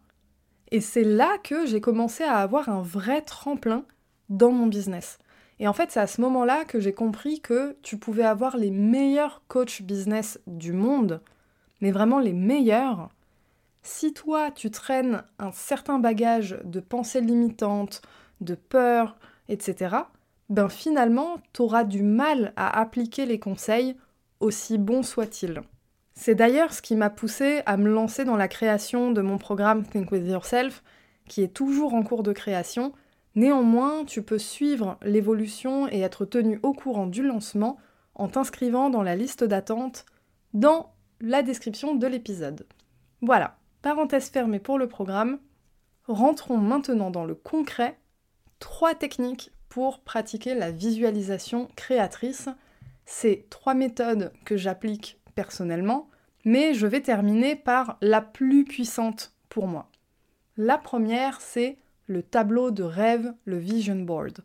Et 0.72 0.80
c'est 0.80 1.04
là 1.04 1.38
que 1.44 1.66
j'ai 1.66 1.82
commencé 1.82 2.24
à 2.24 2.38
avoir 2.38 2.70
un 2.70 2.82
vrai 2.82 3.22
tremplin 3.22 3.84
dans 4.30 4.52
mon 4.52 4.68
business. 4.68 5.20
Et 5.60 5.68
en 5.68 5.74
fait, 5.74 5.92
c'est 5.92 6.00
à 6.00 6.08
ce 6.08 6.22
moment-là 6.22 6.64
que 6.64 6.80
j'ai 6.80 6.94
compris 6.94 7.42
que 7.42 7.76
tu 7.82 7.98
pouvais 7.98 8.24
avoir 8.24 8.56
les 8.56 8.72
meilleurs 8.72 9.44
coachs 9.50 9.82
business 9.82 10.40
du 10.48 10.72
monde, 10.72 11.22
mais 11.82 11.92
vraiment 11.92 12.20
les 12.20 12.34
meilleurs. 12.34 13.10
Si 13.84 14.14
toi, 14.14 14.52
tu 14.52 14.72
traînes 14.72 15.24
un 15.38 15.52
certain 15.52 16.00
bagage 16.00 16.60
de 16.64 16.80
pensées 16.80 17.22
limitantes, 17.22 18.02
de 18.40 18.56
peur, 18.56 19.18
etc., 19.50 19.98
ben 20.52 20.68
finalement, 20.68 21.38
tu 21.54 21.62
auras 21.62 21.86
du 21.86 22.04
mal 22.04 22.52
à 22.58 22.82
appliquer 22.82 23.26
les 23.26 23.40
conseils, 23.40 23.96
aussi 24.42 24.78
bons 24.78 25.02
soient-ils. 25.02 25.62
C'est 26.14 26.36
d'ailleurs 26.36 26.74
ce 26.74 26.82
qui 26.82 26.98
m'a 26.98 27.10
poussé 27.10 27.62
à 27.66 27.78
me 27.78 27.90
lancer 27.90 28.26
dans 28.26 28.36
la 28.36 28.50
création 28.50 29.12
de 29.12 29.22
mon 29.22 29.38
programme 29.38 29.86
Think 29.86 30.12
With 30.12 30.28
Yourself, 30.28 30.84
qui 31.26 31.42
est 31.42 31.54
toujours 31.54 31.94
en 31.94 32.04
cours 32.04 32.22
de 32.22 32.34
création. 32.34 32.92
Néanmoins, 33.34 34.04
tu 34.04 34.24
peux 34.24 34.38
suivre 34.38 34.98
l'évolution 35.04 35.88
et 35.88 36.02
être 36.02 36.26
tenu 36.26 36.60
au 36.64 36.74
courant 36.74 37.08
du 37.08 37.24
lancement 37.24 37.78
en 38.14 38.28
t'inscrivant 38.28 38.90
dans 38.90 39.04
la 39.04 39.16
liste 39.16 39.46
d'attente 39.46 40.06
dans 40.54 40.94
la 41.22 41.44
description 41.44 41.96
de 41.96 42.08
l'épisode. 42.08 42.68
Voilà, 43.22 43.58
parenthèse 43.82 44.30
fermée 44.30 44.60
pour 44.60 44.78
le 44.78 44.90
programme. 44.90 45.40
Rentrons 46.08 46.58
maintenant 46.58 47.10
dans 47.10 47.24
le 47.24 47.36
concret. 47.36 47.98
Trois 48.60 48.96
techniques 48.96 49.54
pour 49.72 50.02
pratiquer 50.02 50.54
la 50.54 50.70
visualisation 50.70 51.70
créatrice. 51.78 52.50
C'est 53.06 53.46
trois 53.50 53.74
méthodes 53.74 54.34
que 54.44 54.58
j'applique 54.58 55.18
personnellement, 55.34 56.10
mais 56.44 56.74
je 56.74 56.86
vais 56.86 57.00
terminer 57.00 57.56
par 57.56 57.98
la 58.02 58.22
plus 58.22 58.66
puissante 58.66 59.34
pour 59.48 59.68
moi. 59.68 59.90
La 60.58 60.78
première, 60.78 61.40
c'est 61.40 61.78
le 62.08 62.22
tableau 62.22 62.70
de 62.70 62.84
rêve, 62.84 63.34
le 63.46 63.58
vision 63.58 63.96
board. 63.96 64.40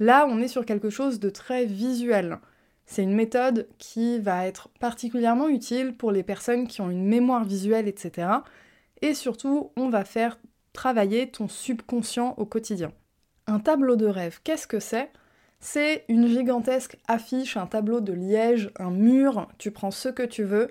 Là, 0.00 0.26
on 0.28 0.38
est 0.38 0.48
sur 0.48 0.66
quelque 0.66 0.90
chose 0.90 1.18
de 1.18 1.30
très 1.30 1.64
visuel. 1.64 2.38
C'est 2.84 3.02
une 3.02 3.14
méthode 3.14 3.68
qui 3.78 4.18
va 4.18 4.46
être 4.46 4.68
particulièrement 4.80 5.48
utile 5.48 5.96
pour 5.96 6.12
les 6.12 6.22
personnes 6.22 6.68
qui 6.68 6.82
ont 6.82 6.90
une 6.90 7.06
mémoire 7.06 7.44
visuelle, 7.44 7.88
etc. 7.88 8.28
Et 9.00 9.14
surtout, 9.14 9.72
on 9.76 9.88
va 9.88 10.04
faire 10.04 10.38
travailler 10.74 11.30
ton 11.30 11.48
subconscient 11.48 12.34
au 12.36 12.44
quotidien. 12.44 12.92
Un 13.50 13.60
tableau 13.60 13.96
de 13.96 14.04
rêve, 14.04 14.40
qu'est-ce 14.44 14.66
que 14.66 14.78
c'est? 14.78 15.10
C'est 15.58 16.04
une 16.08 16.28
gigantesque 16.28 16.98
affiche, 17.08 17.56
un 17.56 17.66
tableau 17.66 18.02
de 18.02 18.12
liège, 18.12 18.70
un 18.78 18.90
mur, 18.90 19.48
tu 19.56 19.70
prends 19.70 19.90
ce 19.90 20.10
que 20.10 20.22
tu 20.22 20.42
veux 20.42 20.70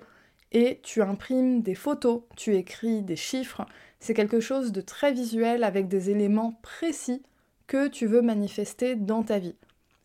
et 0.52 0.80
tu 0.84 1.02
imprimes 1.02 1.64
des 1.64 1.74
photos, 1.74 2.22
tu 2.36 2.56
écris 2.56 3.02
des 3.02 3.16
chiffres. 3.16 3.66
C'est 4.00 4.14
quelque 4.14 4.40
chose 4.40 4.72
de 4.72 4.82
très 4.82 5.12
visuel 5.12 5.64
avec 5.64 5.88
des 5.88 6.12
éléments 6.12 6.60
précis 6.62 7.24
que 7.66 7.88
tu 7.88 8.06
veux 8.06 8.22
manifester 8.22 8.96
dans 8.96 9.24
ta 9.24 9.40
vie. 9.40 9.56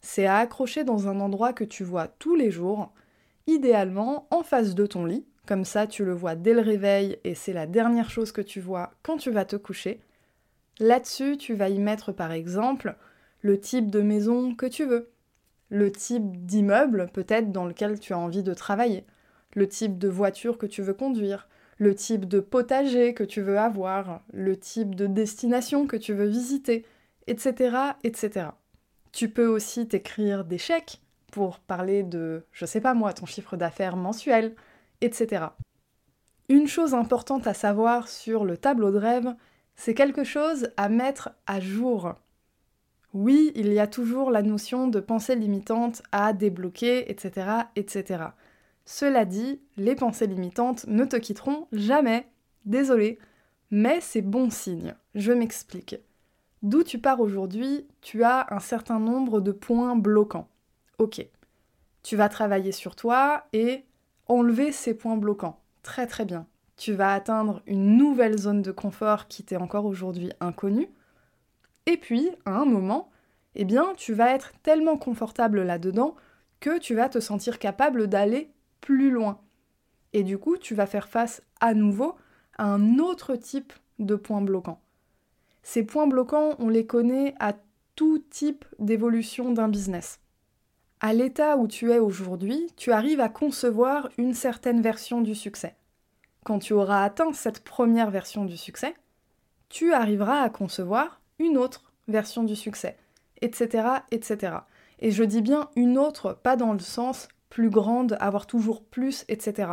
C'est 0.00 0.24
à 0.24 0.38
accrocher 0.38 0.82
dans 0.82 1.08
un 1.08 1.20
endroit 1.20 1.52
que 1.52 1.64
tu 1.64 1.84
vois 1.84 2.08
tous 2.08 2.36
les 2.36 2.50
jours, 2.50 2.90
idéalement 3.46 4.26
en 4.30 4.42
face 4.42 4.74
de 4.74 4.86
ton 4.86 5.04
lit, 5.04 5.26
comme 5.46 5.66
ça 5.66 5.86
tu 5.86 6.06
le 6.06 6.14
vois 6.14 6.36
dès 6.36 6.54
le 6.54 6.62
réveil 6.62 7.18
et 7.22 7.34
c'est 7.34 7.52
la 7.52 7.66
dernière 7.66 8.08
chose 8.08 8.32
que 8.32 8.40
tu 8.40 8.60
vois 8.60 8.94
quand 9.02 9.18
tu 9.18 9.30
vas 9.30 9.44
te 9.44 9.56
coucher. 9.56 10.00
Là-dessus, 10.78 11.36
tu 11.36 11.54
vas 11.54 11.68
y 11.68 11.78
mettre 11.78 12.12
par 12.12 12.32
exemple 12.32 12.96
le 13.40 13.60
type 13.60 13.90
de 13.90 14.00
maison 14.00 14.54
que 14.54 14.66
tu 14.66 14.84
veux, 14.84 15.10
le 15.68 15.90
type 15.90 16.44
d'immeuble 16.46 17.08
peut-être 17.12 17.52
dans 17.52 17.66
lequel 17.66 17.98
tu 17.98 18.12
as 18.12 18.18
envie 18.18 18.42
de 18.42 18.54
travailler, 18.54 19.04
le 19.54 19.68
type 19.68 19.98
de 19.98 20.08
voiture 20.08 20.58
que 20.58 20.66
tu 20.66 20.82
veux 20.82 20.94
conduire, 20.94 21.48
le 21.78 21.94
type 21.94 22.26
de 22.26 22.40
potager 22.40 23.14
que 23.14 23.24
tu 23.24 23.40
veux 23.40 23.58
avoir, 23.58 24.22
le 24.32 24.56
type 24.56 24.94
de 24.94 25.06
destination 25.06 25.86
que 25.86 25.96
tu 25.96 26.12
veux 26.12 26.26
visiter, 26.26 26.84
etc. 27.26 27.76
etc. 28.04 28.46
Tu 29.10 29.28
peux 29.28 29.46
aussi 29.46 29.88
t'écrire 29.88 30.44
des 30.44 30.58
chèques 30.58 31.00
pour 31.32 31.58
parler 31.58 32.02
de, 32.02 32.44
je 32.52 32.66
sais 32.66 32.80
pas 32.80 32.94
moi, 32.94 33.12
ton 33.12 33.26
chiffre 33.26 33.56
d'affaires 33.56 33.96
mensuel, 33.96 34.54
etc. 35.00 35.46
Une 36.48 36.68
chose 36.68 36.94
importante 36.94 37.46
à 37.46 37.54
savoir 37.54 38.08
sur 38.08 38.44
le 38.44 38.56
tableau 38.56 38.90
de 38.90 38.98
rêve, 38.98 39.34
c'est 39.76 39.94
quelque 39.94 40.24
chose 40.24 40.70
à 40.76 40.88
mettre 40.88 41.30
à 41.46 41.60
jour. 41.60 42.14
Oui, 43.14 43.52
il 43.54 43.72
y 43.72 43.78
a 43.78 43.86
toujours 43.86 44.30
la 44.30 44.42
notion 44.42 44.88
de 44.88 45.00
pensée 45.00 45.34
limitante 45.34 46.02
à 46.12 46.32
débloquer, 46.32 47.10
etc., 47.10 47.46
etc. 47.76 48.24
Cela 48.84 49.24
dit, 49.24 49.60
les 49.76 49.94
pensées 49.94 50.26
limitantes 50.26 50.86
ne 50.86 51.04
te 51.04 51.16
quitteront 51.16 51.66
jamais. 51.72 52.26
Désolé, 52.64 53.18
mais 53.70 54.00
c'est 54.00 54.22
bon 54.22 54.50
signe. 54.50 54.94
Je 55.14 55.32
m'explique. 55.32 55.96
D'où 56.62 56.84
tu 56.84 56.98
pars 56.98 57.20
aujourd'hui, 57.20 57.86
tu 58.00 58.22
as 58.24 58.46
un 58.50 58.60
certain 58.60 59.00
nombre 59.00 59.40
de 59.40 59.52
points 59.52 59.96
bloquants. 59.96 60.48
Ok. 60.98 61.26
Tu 62.02 62.16
vas 62.16 62.28
travailler 62.28 62.72
sur 62.72 62.96
toi 62.96 63.44
et 63.52 63.84
enlever 64.26 64.72
ces 64.72 64.94
points 64.94 65.16
bloquants. 65.16 65.60
Très 65.82 66.06
très 66.06 66.24
bien 66.24 66.46
tu 66.76 66.92
vas 66.92 67.12
atteindre 67.12 67.62
une 67.66 67.96
nouvelle 67.96 68.38
zone 68.38 68.62
de 68.62 68.72
confort 68.72 69.28
qui 69.28 69.44
t'est 69.44 69.56
encore 69.56 69.84
aujourd'hui 69.84 70.30
inconnue. 70.40 70.88
Et 71.86 71.96
puis, 71.96 72.30
à 72.44 72.56
un 72.58 72.64
moment, 72.64 73.10
eh 73.54 73.64
bien, 73.64 73.92
tu 73.96 74.14
vas 74.14 74.34
être 74.34 74.52
tellement 74.62 74.96
confortable 74.96 75.62
là-dedans 75.62 76.16
que 76.60 76.78
tu 76.78 76.94
vas 76.94 77.08
te 77.08 77.20
sentir 77.20 77.58
capable 77.58 78.06
d'aller 78.06 78.50
plus 78.80 79.10
loin. 79.10 79.40
Et 80.12 80.22
du 80.22 80.38
coup, 80.38 80.56
tu 80.56 80.74
vas 80.74 80.86
faire 80.86 81.08
face 81.08 81.42
à 81.60 81.74
nouveau 81.74 82.16
à 82.56 82.64
un 82.64 82.98
autre 82.98 83.36
type 83.36 83.72
de 83.98 84.14
points 84.14 84.42
bloquants. 84.42 84.80
Ces 85.62 85.84
points 85.84 86.06
bloquants, 86.06 86.56
on 86.58 86.68
les 86.68 86.86
connaît 86.86 87.34
à 87.38 87.54
tout 87.94 88.18
type 88.30 88.64
d'évolution 88.78 89.52
d'un 89.52 89.68
business. 89.68 90.20
À 91.00 91.12
l'état 91.12 91.56
où 91.56 91.66
tu 91.66 91.90
es 91.90 91.98
aujourd'hui, 91.98 92.68
tu 92.76 92.92
arrives 92.92 93.20
à 93.20 93.28
concevoir 93.28 94.08
une 94.18 94.34
certaine 94.34 94.80
version 94.80 95.20
du 95.20 95.34
succès 95.34 95.76
quand 96.44 96.58
tu 96.58 96.72
auras 96.72 97.04
atteint 97.04 97.32
cette 97.32 97.64
première 97.64 98.10
version 98.10 98.44
du 98.44 98.56
succès, 98.56 98.94
tu 99.68 99.92
arriveras 99.92 100.42
à 100.42 100.50
concevoir 100.50 101.20
une 101.38 101.56
autre 101.56 101.92
version 102.08 102.44
du 102.44 102.56
succès, 102.56 102.96
etc., 103.40 103.88
etc. 104.10 104.56
Et 104.98 105.10
je 105.10 105.24
dis 105.24 105.42
bien 105.42 105.68
une 105.76 105.98
autre, 105.98 106.38
pas 106.42 106.56
dans 106.56 106.72
le 106.72 106.78
sens 106.78 107.28
plus 107.48 107.70
grande, 107.70 108.16
avoir 108.20 108.46
toujours 108.46 108.84
plus, 108.84 109.24
etc. 109.28 109.72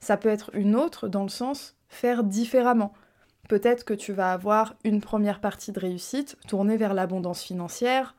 Ça 0.00 0.16
peut 0.16 0.28
être 0.28 0.50
une 0.54 0.74
autre 0.74 1.08
dans 1.08 1.22
le 1.22 1.28
sens 1.28 1.76
faire 1.88 2.24
différemment. 2.24 2.92
Peut-être 3.48 3.84
que 3.84 3.94
tu 3.94 4.12
vas 4.12 4.32
avoir 4.32 4.74
une 4.84 5.00
première 5.00 5.40
partie 5.40 5.72
de 5.72 5.80
réussite 5.80 6.36
tournée 6.48 6.76
vers 6.76 6.94
l'abondance 6.94 7.42
financière, 7.42 8.16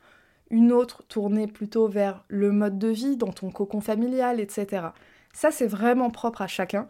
une 0.49 0.71
autre 0.71 1.03
tournée 1.07 1.47
plutôt 1.47 1.87
vers 1.87 2.23
le 2.27 2.51
mode 2.51 2.77
de 2.77 2.89
vie 2.89 3.17
dans 3.17 3.31
ton 3.31 3.49
cocon 3.49 3.81
familial, 3.81 4.39
etc. 4.39 4.87
Ça, 5.33 5.51
c'est 5.51 5.67
vraiment 5.67 6.11
propre 6.11 6.41
à 6.41 6.47
chacun. 6.47 6.87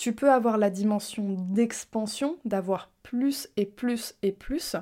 Tu 0.00 0.14
peux 0.14 0.32
avoir 0.32 0.56
la 0.56 0.70
dimension 0.70 1.36
d'expansion, 1.50 2.38
d'avoir 2.46 2.90
plus 3.02 3.50
et 3.58 3.66
plus 3.66 4.14
et 4.22 4.32
plus, 4.32 4.74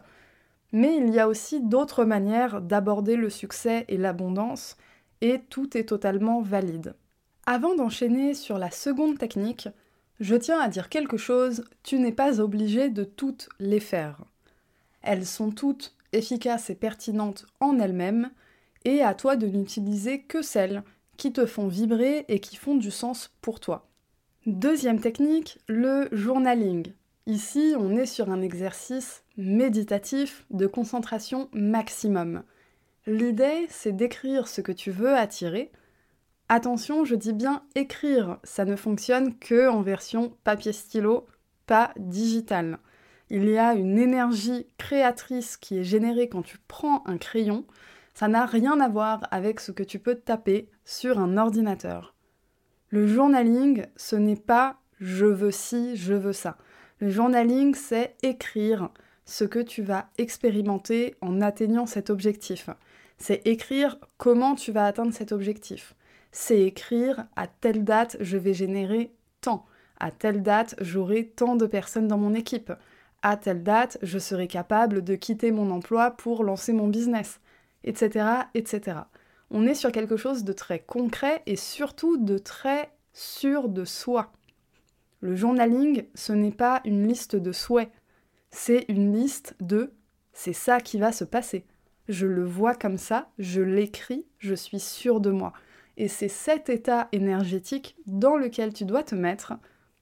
mais 0.70 0.96
il 0.96 1.10
y 1.10 1.18
a 1.18 1.26
aussi 1.26 1.60
d'autres 1.60 2.04
manières 2.04 2.62
d'aborder 2.62 3.16
le 3.16 3.28
succès 3.28 3.84
et 3.88 3.96
l'abondance, 3.96 4.76
et 5.20 5.40
tout 5.50 5.76
est 5.76 5.88
totalement 5.88 6.40
valide. 6.40 6.94
Avant 7.46 7.74
d'enchaîner 7.74 8.32
sur 8.32 8.58
la 8.58 8.70
seconde 8.70 9.18
technique, 9.18 9.68
je 10.20 10.36
tiens 10.36 10.60
à 10.60 10.68
dire 10.68 10.88
quelque 10.88 11.16
chose, 11.16 11.64
tu 11.82 11.98
n'es 11.98 12.12
pas 12.12 12.38
obligé 12.40 12.88
de 12.88 13.02
toutes 13.02 13.48
les 13.58 13.80
faire. 13.80 14.20
Elles 15.02 15.26
sont 15.26 15.50
toutes 15.50 15.96
efficaces 16.12 16.70
et 16.70 16.76
pertinentes 16.76 17.44
en 17.58 17.80
elles-mêmes, 17.80 18.30
et 18.84 19.02
à 19.02 19.14
toi 19.14 19.34
de 19.34 19.48
n'utiliser 19.48 20.22
que 20.22 20.42
celles 20.42 20.84
qui 21.16 21.32
te 21.32 21.44
font 21.44 21.66
vibrer 21.66 22.24
et 22.28 22.38
qui 22.38 22.54
font 22.54 22.76
du 22.76 22.92
sens 22.92 23.32
pour 23.42 23.58
toi. 23.58 23.87
Deuxième 24.48 24.98
technique, 24.98 25.58
le 25.68 26.08
journaling. 26.10 26.94
Ici, 27.26 27.74
on 27.78 27.94
est 27.98 28.06
sur 28.06 28.30
un 28.30 28.40
exercice 28.40 29.22
méditatif 29.36 30.46
de 30.48 30.66
concentration 30.66 31.50
maximum. 31.52 32.42
L'idée, 33.06 33.66
c'est 33.68 33.92
d'écrire 33.92 34.48
ce 34.48 34.62
que 34.62 34.72
tu 34.72 34.90
veux 34.90 35.14
attirer. 35.14 35.70
Attention, 36.48 37.04
je 37.04 37.14
dis 37.14 37.34
bien 37.34 37.62
écrire, 37.74 38.38
ça 38.42 38.64
ne 38.64 38.74
fonctionne 38.74 39.38
que 39.38 39.68
en 39.68 39.82
version 39.82 40.34
papier-stylo, 40.44 41.26
pas 41.66 41.92
digital. 41.98 42.78
Il 43.28 43.46
y 43.50 43.58
a 43.58 43.74
une 43.74 43.98
énergie 43.98 44.66
créatrice 44.78 45.58
qui 45.58 45.76
est 45.76 45.84
générée 45.84 46.30
quand 46.30 46.40
tu 46.40 46.56
prends 46.68 47.02
un 47.04 47.18
crayon. 47.18 47.66
Ça 48.14 48.28
n'a 48.28 48.46
rien 48.46 48.80
à 48.80 48.88
voir 48.88 49.28
avec 49.30 49.60
ce 49.60 49.72
que 49.72 49.82
tu 49.82 49.98
peux 49.98 50.14
taper 50.14 50.70
sur 50.86 51.18
un 51.18 51.36
ordinateur. 51.36 52.14
Le 52.90 53.06
journaling, 53.06 53.84
ce 53.96 54.16
n'est 54.16 54.36
pas 54.36 54.78
je 55.00 55.26
veux 55.26 55.50
ci, 55.50 55.96
je 55.96 56.14
veux 56.14 56.32
ça. 56.32 56.56
Le 57.00 57.10
journaling, 57.10 57.74
c'est 57.74 58.16
écrire 58.22 58.90
ce 59.24 59.44
que 59.44 59.58
tu 59.58 59.82
vas 59.82 60.08
expérimenter 60.16 61.14
en 61.20 61.40
atteignant 61.40 61.86
cet 61.86 62.10
objectif. 62.10 62.70
C'est 63.18 63.46
écrire 63.46 63.98
comment 64.16 64.54
tu 64.54 64.72
vas 64.72 64.86
atteindre 64.86 65.12
cet 65.12 65.32
objectif. 65.32 65.94
C'est 66.32 66.62
écrire 66.62 67.26
à 67.36 67.46
telle 67.46 67.84
date 67.84 68.16
je 68.20 68.36
vais 68.36 68.54
générer 68.54 69.12
tant. 69.40 69.66
À 70.00 70.10
telle 70.10 70.42
date 70.42 70.74
j'aurai 70.80 71.26
tant 71.26 71.56
de 71.56 71.66
personnes 71.66 72.08
dans 72.08 72.18
mon 72.18 72.34
équipe. 72.34 72.72
À 73.22 73.36
telle 73.36 73.62
date 73.62 73.98
je 74.02 74.18
serai 74.18 74.46
capable 74.46 75.02
de 75.02 75.14
quitter 75.14 75.50
mon 75.50 75.70
emploi 75.70 76.12
pour 76.12 76.42
lancer 76.42 76.72
mon 76.72 76.88
business. 76.88 77.40
Etc. 77.84 78.24
etc. 78.54 78.98
On 79.50 79.66
est 79.66 79.74
sur 79.74 79.92
quelque 79.92 80.16
chose 80.16 80.44
de 80.44 80.52
très 80.52 80.78
concret 80.78 81.42
et 81.46 81.56
surtout 81.56 82.16
de 82.16 82.38
très 82.38 82.90
sûr 83.12 83.68
de 83.68 83.84
soi. 83.84 84.32
Le 85.20 85.34
journaling, 85.34 86.04
ce 86.14 86.32
n'est 86.32 86.52
pas 86.52 86.80
une 86.84 87.06
liste 87.08 87.36
de 87.36 87.52
souhaits 87.52 87.90
c'est 88.50 88.86
une 88.88 89.14
liste 89.14 89.54
de 89.60 89.92
c'est 90.32 90.52
ça 90.52 90.80
qui 90.80 90.98
va 90.98 91.12
se 91.12 91.24
passer. 91.24 91.66
Je 92.08 92.26
le 92.26 92.44
vois 92.44 92.74
comme 92.74 92.96
ça, 92.96 93.28
je 93.38 93.60
l'écris, 93.60 94.24
je 94.38 94.54
suis 94.54 94.80
sûre 94.80 95.20
de 95.20 95.30
moi. 95.30 95.52
Et 95.96 96.08
c'est 96.08 96.28
cet 96.28 96.68
état 96.68 97.08
énergétique 97.12 97.96
dans 98.06 98.36
lequel 98.36 98.72
tu 98.72 98.84
dois 98.84 99.02
te 99.02 99.14
mettre 99.14 99.54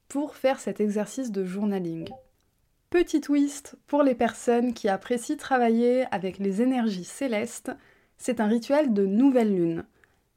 pour 0.07 0.35
faire 0.35 0.59
cet 0.59 0.79
exercice 0.79 1.31
de 1.31 1.43
journaling. 1.43 2.07
Petit 2.89 3.19
twist 3.19 3.75
pour 3.87 4.03
les 4.03 4.15
personnes 4.15 4.73
qui 4.73 4.87
apprécient 4.87 5.35
travailler 5.35 6.05
avec 6.11 6.37
les 6.37 6.61
énergies 6.61 7.03
célestes, 7.03 7.71
c'est 8.17 8.39
un 8.39 8.47
rituel 8.47 8.93
de 8.93 9.05
nouvelle 9.05 9.55
lune. 9.55 9.85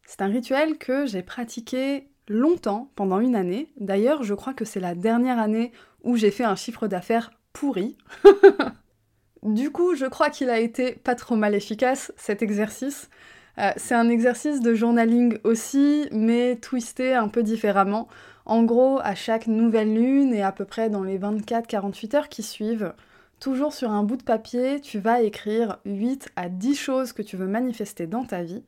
C'est 0.04 0.22
un 0.22 0.26
rituel 0.26 0.78
que 0.78 1.06
j'ai 1.06 1.22
pratiqué 1.22 2.08
longtemps, 2.28 2.90
pendant 2.94 3.20
une 3.20 3.34
année. 3.34 3.72
D'ailleurs, 3.78 4.22
je 4.22 4.34
crois 4.34 4.54
que 4.54 4.64
c'est 4.64 4.80
la 4.80 4.94
dernière 4.94 5.38
année 5.38 5.72
où 6.04 6.16
j'ai 6.16 6.30
fait 6.30 6.44
un 6.44 6.56
chiffre 6.56 6.86
d'affaires 6.86 7.32
pourri. 7.52 7.96
du 9.42 9.70
coup, 9.70 9.94
je 9.94 10.06
crois 10.06 10.30
qu'il 10.30 10.50
a 10.50 10.60
été 10.60 10.92
pas 10.92 11.14
trop 11.14 11.36
mal 11.36 11.54
efficace, 11.54 12.12
cet 12.16 12.42
exercice. 12.42 13.10
Euh, 13.58 13.70
c'est 13.76 13.94
un 13.94 14.08
exercice 14.08 14.60
de 14.60 14.74
journaling 14.74 15.38
aussi, 15.44 16.08
mais 16.12 16.56
twisté 16.56 17.14
un 17.14 17.28
peu 17.28 17.42
différemment. 17.42 18.08
En 18.46 18.62
gros, 18.62 19.00
à 19.02 19.14
chaque 19.14 19.46
nouvelle 19.46 19.94
lune 19.94 20.32
et 20.32 20.42
à 20.42 20.52
peu 20.52 20.64
près 20.64 20.88
dans 20.88 21.02
les 21.02 21.18
24-48 21.18 22.16
heures 22.16 22.28
qui 22.28 22.42
suivent, 22.42 22.94
toujours 23.40 23.72
sur 23.72 23.90
un 23.90 24.04
bout 24.04 24.16
de 24.16 24.22
papier, 24.22 24.80
tu 24.80 24.98
vas 24.98 25.22
écrire 25.22 25.78
8 25.86 26.30
à 26.36 26.48
10 26.48 26.74
choses 26.76 27.12
que 27.12 27.22
tu 27.22 27.36
veux 27.36 27.48
manifester 27.48 28.06
dans 28.06 28.24
ta 28.24 28.42
vie, 28.42 28.62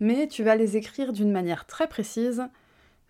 mais 0.00 0.28
tu 0.28 0.42
vas 0.42 0.56
les 0.56 0.76
écrire 0.76 1.12
d'une 1.12 1.32
manière 1.32 1.66
très 1.66 1.88
précise. 1.88 2.44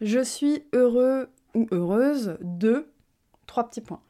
Je 0.00 0.24
suis 0.24 0.64
heureux 0.72 1.28
ou 1.54 1.66
heureuse 1.70 2.36
de... 2.40 2.88
Trois 3.46 3.68
petits 3.68 3.82
points. 3.82 4.00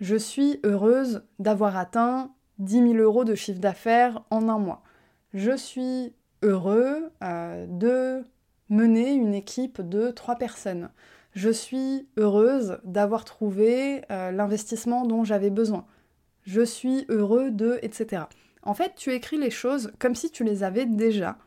Je 0.00 0.14
suis 0.14 0.60
heureuse 0.64 1.22
d'avoir 1.40 1.76
atteint 1.76 2.32
10 2.58 2.92
000 2.92 2.94
euros 2.94 3.24
de 3.24 3.34
chiffre 3.34 3.58
d'affaires 3.58 4.22
en 4.30 4.48
un 4.48 4.58
mois. 4.58 4.82
Je 5.34 5.56
suis 5.56 6.14
heureux 6.42 7.10
euh, 7.24 7.66
de 7.66 8.24
mener 8.68 9.12
une 9.12 9.34
équipe 9.34 9.80
de 9.80 10.10
trois 10.10 10.36
personnes. 10.36 10.90
Je 11.32 11.50
suis 11.50 12.06
heureuse 12.16 12.78
d'avoir 12.84 13.24
trouvé 13.24 14.02
euh, 14.10 14.30
l'investissement 14.30 15.04
dont 15.04 15.24
j'avais 15.24 15.50
besoin. 15.50 15.86
Je 16.44 16.62
suis 16.62 17.04
heureux 17.08 17.50
de, 17.50 17.78
etc. 17.82 18.24
En 18.62 18.74
fait, 18.74 18.94
tu 18.96 19.12
écris 19.12 19.38
les 19.38 19.50
choses 19.50 19.92
comme 19.98 20.14
si 20.14 20.30
tu 20.30 20.44
les 20.44 20.62
avais 20.62 20.86
déjà, 20.86 21.38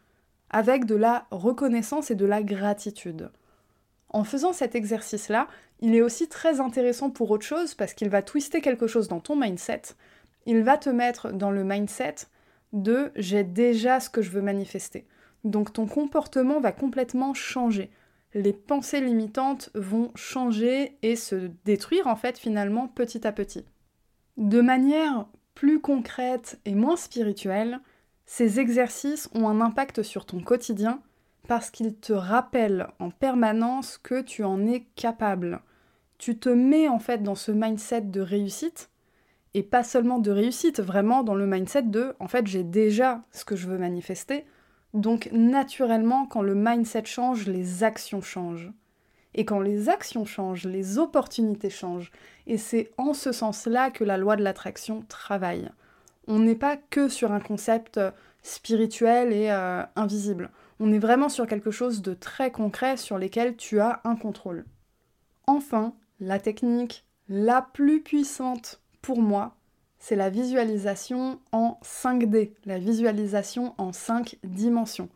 avec 0.49 0.85
de 0.85 0.95
la 0.95 1.27
reconnaissance 1.31 2.11
et 2.11 2.15
de 2.15 2.25
la 2.25 2.43
gratitude. 2.43 3.31
En 4.09 4.23
faisant 4.23 4.53
cet 4.53 4.75
exercice-là, 4.75 5.47
il 5.81 5.95
est 5.95 6.01
aussi 6.01 6.29
très 6.29 6.59
intéressant 6.59 7.09
pour 7.09 7.31
autre 7.31 7.45
chose 7.45 7.73
parce 7.73 7.93
qu'il 7.93 8.09
va 8.09 8.21
twister 8.21 8.61
quelque 8.61 8.87
chose 8.87 9.07
dans 9.07 9.19
ton 9.19 9.35
mindset. 9.35 9.81
Il 10.45 10.63
va 10.63 10.77
te 10.77 10.89
mettre 10.89 11.31
dans 11.33 11.51
le 11.51 11.63
mindset 11.63 12.15
de 12.71 13.11
j'ai 13.15 13.43
déjà 13.43 13.99
ce 13.99 14.09
que 14.09 14.21
je 14.21 14.31
veux 14.31 14.41
manifester. 14.41 15.05
Donc 15.43 15.73
ton 15.73 15.85
comportement 15.85 16.59
va 16.59 16.71
complètement 16.71 17.33
changer. 17.33 17.91
Les 18.33 18.53
pensées 18.53 19.01
limitantes 19.01 19.69
vont 19.75 20.11
changer 20.15 20.97
et 21.01 21.15
se 21.15 21.49
détruire 21.65 22.07
en 22.07 22.15
fait 22.15 22.37
finalement 22.37 22.87
petit 22.87 23.25
à 23.27 23.31
petit. 23.31 23.65
De 24.37 24.61
manière 24.61 25.27
plus 25.53 25.79
concrète 25.79 26.59
et 26.65 26.75
moins 26.75 26.97
spirituelle, 26.97 27.79
ces 28.25 28.59
exercices 28.59 29.29
ont 29.33 29.47
un 29.47 29.61
impact 29.61 30.03
sur 30.03 30.25
ton 30.25 30.41
quotidien 30.41 31.01
parce 31.47 31.69
qu'il 31.69 31.95
te 31.95 32.11
rappelle 32.11 32.87
en 32.99 33.11
permanence 33.11 33.97
que 33.97 34.21
tu 34.21 34.43
en 34.43 34.65
es 34.65 34.81
capable. 34.95 35.61
Tu 36.17 36.37
te 36.37 36.49
mets 36.49 36.87
en 36.87 36.99
fait 36.99 37.23
dans 37.23 37.35
ce 37.35 37.51
mindset 37.51 38.01
de 38.01 38.21
réussite, 38.21 38.89
et 39.53 39.63
pas 39.63 39.83
seulement 39.83 40.19
de 40.19 40.31
réussite, 40.31 40.81
vraiment 40.81 41.23
dans 41.23 41.35
le 41.35 41.47
mindset 41.47 41.83
de 41.83 42.13
en 42.19 42.27
fait 42.27 42.47
j'ai 42.47 42.63
déjà 42.63 43.23
ce 43.31 43.45
que 43.45 43.55
je 43.55 43.67
veux 43.67 43.77
manifester, 43.77 44.45
donc 44.93 45.29
naturellement 45.31 46.25
quand 46.25 46.41
le 46.41 46.55
mindset 46.55 47.05
change, 47.05 47.47
les 47.47 47.83
actions 47.83 48.21
changent. 48.21 48.71
Et 49.35 49.45
quand 49.45 49.59
les 49.59 49.89
actions 49.89 50.25
changent, 50.25 50.65
les 50.65 50.97
opportunités 50.97 51.69
changent. 51.69 52.11
Et 52.47 52.57
c'est 52.57 52.91
en 52.97 53.13
ce 53.13 53.31
sens-là 53.31 53.91
que 53.91 54.03
la 54.03 54.17
loi 54.17 54.37
de 54.37 54.43
l'attraction 54.43 55.03
travaille. 55.07 55.69
On 56.27 56.39
n'est 56.39 56.55
pas 56.55 56.77
que 56.77 57.09
sur 57.09 57.31
un 57.31 57.39
concept 57.39 57.99
spirituel 58.41 59.33
et 59.33 59.51
euh, 59.51 59.83
invisible. 59.95 60.49
On 60.79 60.91
est 60.93 60.99
vraiment 60.99 61.29
sur 61.29 61.47
quelque 61.47 61.71
chose 61.71 62.01
de 62.01 62.13
très 62.13 62.51
concret 62.51 62.97
sur 62.97 63.17
lequel 63.17 63.55
tu 63.55 63.79
as 63.79 64.01
un 64.03 64.15
contrôle. 64.15 64.65
Enfin, 65.47 65.93
la 66.19 66.39
technique 66.39 67.05
la 67.27 67.61
plus 67.61 68.01
puissante 68.01 68.81
pour 69.01 69.21
moi, 69.21 69.55
c'est 69.99 70.15
la 70.15 70.29
visualisation 70.29 71.39
en 71.51 71.79
5D, 71.83 72.51
la 72.65 72.77
visualisation 72.77 73.73
en 73.77 73.91
5 73.91 74.37
dimensions. 74.43 75.09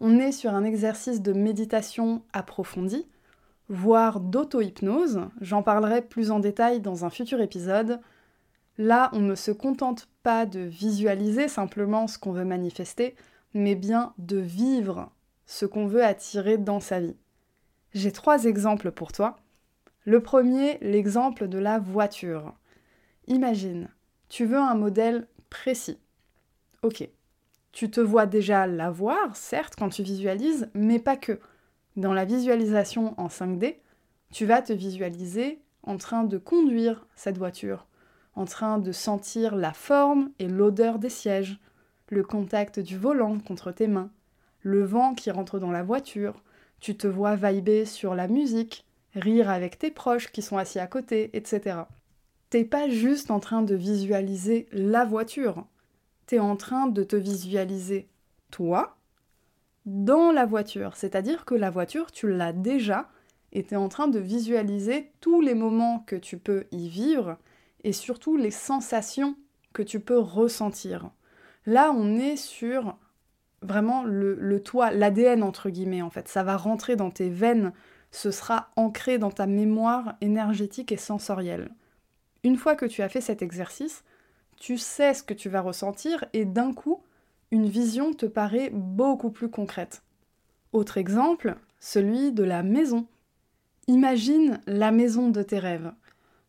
On 0.00 0.18
est 0.18 0.32
sur 0.32 0.54
un 0.54 0.64
exercice 0.64 1.22
de 1.22 1.32
méditation 1.32 2.22
approfondie, 2.32 3.06
voire 3.72 4.20
d'auto-hypnose, 4.20 5.22
j'en 5.40 5.62
parlerai 5.62 6.02
plus 6.02 6.30
en 6.30 6.40
détail 6.40 6.80
dans 6.80 7.06
un 7.06 7.10
futur 7.10 7.40
épisode. 7.40 8.00
Là, 8.76 9.08
on 9.14 9.20
ne 9.20 9.34
se 9.34 9.50
contente 9.50 10.08
pas 10.22 10.44
de 10.44 10.60
visualiser 10.60 11.48
simplement 11.48 12.06
ce 12.06 12.18
qu'on 12.18 12.32
veut 12.32 12.44
manifester, 12.44 13.16
mais 13.54 13.74
bien 13.74 14.12
de 14.18 14.36
vivre 14.36 15.10
ce 15.46 15.64
qu'on 15.64 15.86
veut 15.86 16.04
attirer 16.04 16.58
dans 16.58 16.80
sa 16.80 17.00
vie. 17.00 17.16
J'ai 17.94 18.12
trois 18.12 18.44
exemples 18.44 18.90
pour 18.90 19.10
toi. 19.10 19.36
Le 20.04 20.20
premier, 20.20 20.76
l'exemple 20.82 21.48
de 21.48 21.58
la 21.58 21.78
voiture. 21.78 22.54
Imagine, 23.26 23.88
tu 24.28 24.44
veux 24.44 24.58
un 24.58 24.74
modèle 24.74 25.26
précis. 25.48 25.98
Ok, 26.82 27.08
tu 27.72 27.90
te 27.90 28.00
vois 28.00 28.26
déjà 28.26 28.66
l'avoir, 28.66 29.34
certes, 29.34 29.76
quand 29.78 29.88
tu 29.88 30.02
visualises, 30.02 30.68
mais 30.74 30.98
pas 30.98 31.16
que. 31.16 31.40
Dans 31.96 32.14
la 32.14 32.24
visualisation 32.24 33.14
en 33.20 33.26
5D, 33.26 33.76
tu 34.32 34.46
vas 34.46 34.62
te 34.62 34.72
visualiser 34.72 35.60
en 35.82 35.98
train 35.98 36.24
de 36.24 36.38
conduire 36.38 37.06
cette 37.16 37.36
voiture, 37.36 37.86
en 38.34 38.46
train 38.46 38.78
de 38.78 38.92
sentir 38.92 39.56
la 39.56 39.74
forme 39.74 40.30
et 40.38 40.48
l'odeur 40.48 40.98
des 40.98 41.10
sièges, 41.10 41.60
le 42.08 42.22
contact 42.22 42.80
du 42.80 42.96
volant 42.96 43.38
contre 43.40 43.72
tes 43.72 43.88
mains, 43.88 44.10
le 44.62 44.84
vent 44.84 45.14
qui 45.14 45.30
rentre 45.30 45.58
dans 45.58 45.70
la 45.70 45.82
voiture, 45.82 46.42
tu 46.80 46.96
te 46.96 47.06
vois 47.06 47.36
vibrer 47.36 47.84
sur 47.84 48.14
la 48.14 48.26
musique, 48.26 48.86
rire 49.14 49.50
avec 49.50 49.78
tes 49.78 49.90
proches 49.90 50.32
qui 50.32 50.40
sont 50.40 50.56
assis 50.56 50.78
à 50.78 50.86
côté, 50.86 51.28
etc. 51.34 51.80
T'es 52.48 52.64
pas 52.64 52.88
juste 52.88 53.30
en 53.30 53.38
train 53.38 53.62
de 53.62 53.74
visualiser 53.74 54.66
la 54.72 55.04
voiture, 55.04 55.66
t'es 56.26 56.38
en 56.38 56.56
train 56.56 56.86
de 56.86 57.02
te 57.02 57.16
visualiser 57.16 58.08
toi 58.50 58.96
dans 59.86 60.30
la 60.30 60.46
voiture, 60.46 60.96
c'est-à-dire 60.96 61.44
que 61.44 61.54
la 61.54 61.70
voiture, 61.70 62.12
tu 62.12 62.30
l'as 62.30 62.52
déjà 62.52 63.08
et 63.52 63.64
t'es 63.64 63.76
en 63.76 63.88
train 63.88 64.08
de 64.08 64.18
visualiser 64.18 65.12
tous 65.20 65.40
les 65.40 65.54
moments 65.54 66.00
que 66.06 66.16
tu 66.16 66.38
peux 66.38 66.64
y 66.70 66.88
vivre 66.88 67.36
et 67.84 67.92
surtout 67.92 68.36
les 68.36 68.50
sensations 68.50 69.36
que 69.72 69.82
tu 69.82 70.00
peux 70.00 70.18
ressentir. 70.18 71.10
Là, 71.66 71.92
on 71.92 72.16
est 72.16 72.36
sur 72.36 72.96
vraiment 73.60 74.02
le, 74.04 74.60
toit, 74.60 74.90
l'ADN 74.90 75.42
entre 75.42 75.70
guillemets 75.70 76.02
en 76.02 76.10
fait. 76.10 76.28
Ça 76.28 76.42
va 76.42 76.56
rentrer 76.56 76.96
dans 76.96 77.10
tes 77.10 77.28
veines, 77.28 77.72
ce 78.10 78.30
sera 78.30 78.70
ancré 78.76 79.18
dans 79.18 79.30
ta 79.30 79.46
mémoire 79.46 80.14
énergétique 80.20 80.92
et 80.92 80.96
sensorielle. 80.96 81.70
Une 82.44 82.56
fois 82.56 82.74
que 82.74 82.86
tu 82.86 83.02
as 83.02 83.08
fait 83.08 83.20
cet 83.20 83.42
exercice, 83.42 84.04
tu 84.58 84.78
sais 84.78 85.14
ce 85.14 85.22
que 85.22 85.34
tu 85.34 85.48
vas 85.48 85.60
ressentir 85.60 86.24
et 86.32 86.44
d'un 86.44 86.72
coup, 86.72 87.02
une 87.52 87.68
vision 87.68 88.14
te 88.14 88.26
paraît 88.26 88.70
beaucoup 88.72 89.30
plus 89.30 89.50
concrète. 89.50 90.02
Autre 90.72 90.96
exemple, 90.96 91.54
celui 91.78 92.32
de 92.32 92.42
la 92.42 92.62
maison. 92.62 93.06
Imagine 93.88 94.58
la 94.66 94.90
maison 94.90 95.28
de 95.28 95.42
tes 95.42 95.58
rêves. 95.58 95.92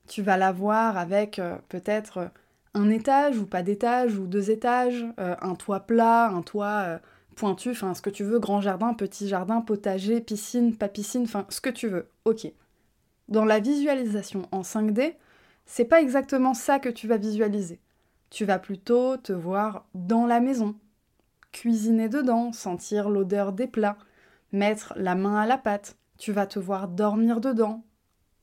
Tu 0.08 0.22
vas 0.22 0.38
la 0.38 0.54
voir 0.54 0.98
avec 0.98 1.40
euh, 1.40 1.58
peut-être 1.68 2.32
un 2.74 2.90
étage 2.90 3.38
ou 3.38 3.46
pas 3.46 3.64
d'étage 3.64 4.18
ou 4.18 4.28
deux 4.28 4.50
étages, 4.50 5.06
euh, 5.20 5.36
un 5.42 5.56
toit 5.56 5.82
plat, 5.82 6.30
un 6.30 6.42
toit 6.42 6.84
euh, 6.86 6.98
pointu, 7.36 7.72
enfin 7.72 7.94
ce 7.94 8.02
que 8.02 8.10
tu 8.10 8.24
veux, 8.24 8.40
grand 8.40 8.62
jardin, 8.62 8.94
petit 8.94 9.28
jardin, 9.28 9.60
potager, 9.60 10.22
piscine, 10.22 10.76
pas 10.76 10.88
piscine, 10.88 11.24
enfin 11.24 11.46
ce 11.50 11.60
que 11.60 11.70
tu 11.70 11.90
veux. 11.90 12.08
Ok. 12.24 12.48
Dans 13.28 13.46
la 13.46 13.60
visualisation 13.60 14.44
en 14.54 14.62
5D, 14.62 15.16
c'est 15.66 15.86
pas 15.86 16.02
exactement 16.02 16.54
ça 16.54 16.80
que 16.80 16.90
tu 16.90 17.08
vas 17.10 17.18
visualiser. 17.18 17.82
Tu 18.30 18.46
vas 18.46 18.60
plutôt 18.60 19.18
te 19.18 19.34
voir 19.34 19.86
dans 19.94 20.26
la 20.26 20.40
maison, 20.40 20.76
cuisiner 21.54 22.10
dedans, 22.10 22.52
sentir 22.52 23.10
l'odeur 23.10 23.54
des 23.54 23.68
plats, 23.68 23.98
mettre 24.52 24.94
la 24.98 25.16
main 25.16 25.38
à 25.38 25.46
la 25.46 25.58
pâte. 25.58 25.96
Tu 26.18 26.34
vas 26.34 26.48
te 26.48 26.60
voir 26.60 26.90
dormir 26.90 27.40
dedans, 27.40 27.86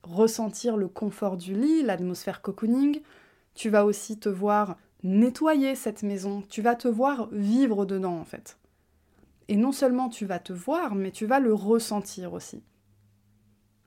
ressentir 0.03 0.79
le 0.79 0.89
confort 0.89 1.37
du 1.37 1.55
lit, 1.55 1.83
l'atmosphère 1.83 2.41
cocooning. 2.41 3.03
Tu 3.55 3.69
vas 3.69 3.85
aussi 3.85 4.19
te 4.19 4.31
voir 4.31 4.79
nettoyer 5.03 5.75
cette 5.75 6.03
maison, 6.03 6.43
tu 6.49 6.63
vas 6.63 6.75
te 6.75 6.89
voir 6.89 7.29
vivre 7.33 7.85
dedans 7.85 8.19
en 8.19 8.25
fait. 8.25 8.59
Et 9.49 9.57
non 9.57 9.73
seulement 9.73 10.09
tu 10.09 10.25
vas 10.25 10.39
te 10.39 10.53
voir, 10.53 10.95
mais 10.95 11.11
tu 11.11 11.27
vas 11.27 11.41
le 11.41 11.53
ressentir 11.53 12.33
aussi. 12.33 12.63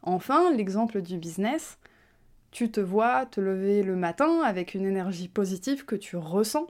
Enfin, 0.01 0.51
l'exemple 0.51 1.01
du 1.01 1.17
business, 1.17 1.77
tu 2.51 2.69
te 2.69 2.81
vois 2.81 3.25
te 3.25 3.39
lever 3.39 3.83
le 3.83 3.95
matin 3.95 4.41
avec 4.41 4.73
une 4.73 4.85
énergie 4.85 5.29
positive 5.29 5.85
que 5.85 5.95
tu 5.95 6.17
ressens. 6.17 6.67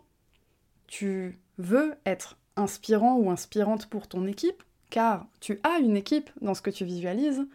Tu 0.87 1.39
veux 1.57 1.95
être 2.05 2.37
inspirant 2.55 3.17
ou 3.17 3.29
inspirante 3.29 3.87
pour 3.87 4.07
ton 4.07 4.25
équipe, 4.27 4.63
car 4.89 5.25
tu 5.39 5.59
as 5.63 5.79
une 5.79 5.97
équipe 5.97 6.29
dans 6.41 6.53
ce 6.53 6.61
que 6.61 6.69
tu 6.69 6.85
visualises. 6.85 7.45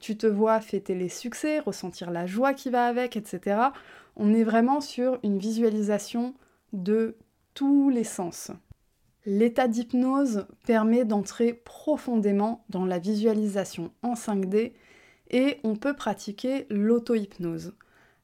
Tu 0.00 0.16
te 0.16 0.26
vois 0.26 0.60
fêter 0.60 0.94
les 0.94 1.08
succès, 1.08 1.60
ressentir 1.60 2.10
la 2.10 2.26
joie 2.26 2.54
qui 2.54 2.70
va 2.70 2.86
avec, 2.86 3.16
etc. 3.16 3.60
On 4.16 4.34
est 4.34 4.44
vraiment 4.44 4.80
sur 4.80 5.18
une 5.22 5.38
visualisation 5.38 6.34
de 6.72 7.16
tous 7.54 7.88
les 7.88 8.04
sens. 8.04 8.50
L'état 9.24 9.68
d'hypnose 9.68 10.46
permet 10.66 11.04
d'entrer 11.04 11.52
profondément 11.52 12.64
dans 12.68 12.84
la 12.84 12.98
visualisation 12.98 13.92
en 14.02 14.14
5D 14.14 14.72
et 15.30 15.60
on 15.62 15.76
peut 15.76 15.94
pratiquer 15.94 16.66
l'auto-hypnose. 16.70 17.74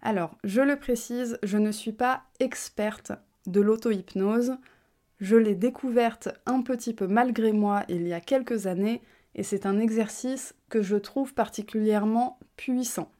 Alors, 0.03 0.37
je 0.43 0.61
le 0.61 0.77
précise, 0.77 1.39
je 1.43 1.57
ne 1.59 1.71
suis 1.71 1.93
pas 1.93 2.23
experte 2.41 3.13
de 3.47 3.61
l'auto-hypnose. 3.61 4.57
Je 5.19 5.37
l'ai 5.37 5.57
découverte 5.57 6.29
un 6.47 6.63
petit 6.63 6.95
peu 6.95 7.09
malgré 7.09 7.53
moi 7.53 7.83
il 7.89 8.07
y 8.07 8.13
a 8.13 8.21
quelques 8.21 8.67
années 8.67 9.03
et 9.35 9.43
c'est 9.43 9.67
un 9.67 9.81
exercice 9.81 10.55
que 10.69 10.81
je 10.81 10.97
trouve 10.97 11.35
particulièrement 11.35 12.39
puissant. 12.57 13.11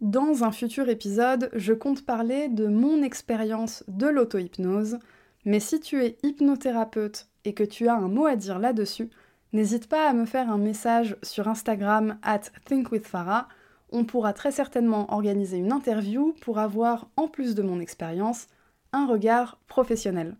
Dans 0.00 0.42
un 0.42 0.50
futur 0.50 0.88
épisode, 0.88 1.48
je 1.52 1.72
compte 1.72 2.04
parler 2.04 2.48
de 2.48 2.66
mon 2.66 3.04
expérience 3.04 3.84
de 3.86 4.08
l'auto-hypnose, 4.08 4.98
mais 5.44 5.60
si 5.60 5.78
tu 5.78 6.02
es 6.02 6.16
hypnothérapeute 6.24 7.28
et 7.44 7.54
que 7.54 7.62
tu 7.62 7.86
as 7.86 7.94
un 7.94 8.08
mot 8.08 8.26
à 8.26 8.34
dire 8.34 8.58
là-dessus, 8.58 9.08
n'hésite 9.52 9.88
pas 9.88 10.08
à 10.08 10.12
me 10.12 10.26
faire 10.26 10.50
un 10.50 10.58
message 10.58 11.16
sur 11.22 11.46
Instagram 11.46 12.18
at 12.22 12.50
thinkwithfarah. 12.64 13.46
On 13.92 14.04
pourra 14.04 14.32
très 14.32 14.50
certainement 14.50 15.12
organiser 15.14 15.58
une 15.58 15.72
interview 15.72 16.34
pour 16.40 16.58
avoir, 16.58 17.08
en 17.16 17.28
plus 17.28 17.54
de 17.54 17.62
mon 17.62 17.78
expérience, 17.78 18.48
un 18.92 19.06
regard 19.06 19.60
professionnel. 19.68 20.36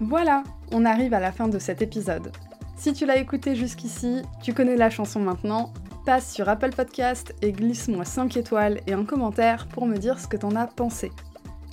Voilà, 0.00 0.44
on 0.72 0.84
arrive 0.84 1.12
à 1.12 1.20
la 1.20 1.32
fin 1.32 1.48
de 1.48 1.58
cet 1.58 1.82
épisode. 1.82 2.32
Si 2.76 2.92
tu 2.92 3.04
l'as 3.04 3.16
écouté 3.16 3.56
jusqu'ici, 3.56 4.22
tu 4.40 4.54
connais 4.54 4.76
la 4.76 4.90
chanson 4.90 5.18
maintenant, 5.18 5.72
passe 6.06 6.32
sur 6.32 6.48
Apple 6.48 6.70
Podcast 6.70 7.34
et 7.42 7.50
glisse-moi 7.50 8.04
5 8.04 8.36
étoiles 8.36 8.80
et 8.86 8.92
un 8.92 9.04
commentaire 9.04 9.66
pour 9.66 9.86
me 9.86 9.96
dire 9.96 10.20
ce 10.20 10.28
que 10.28 10.36
t'en 10.36 10.54
as 10.54 10.68
pensé. 10.68 11.10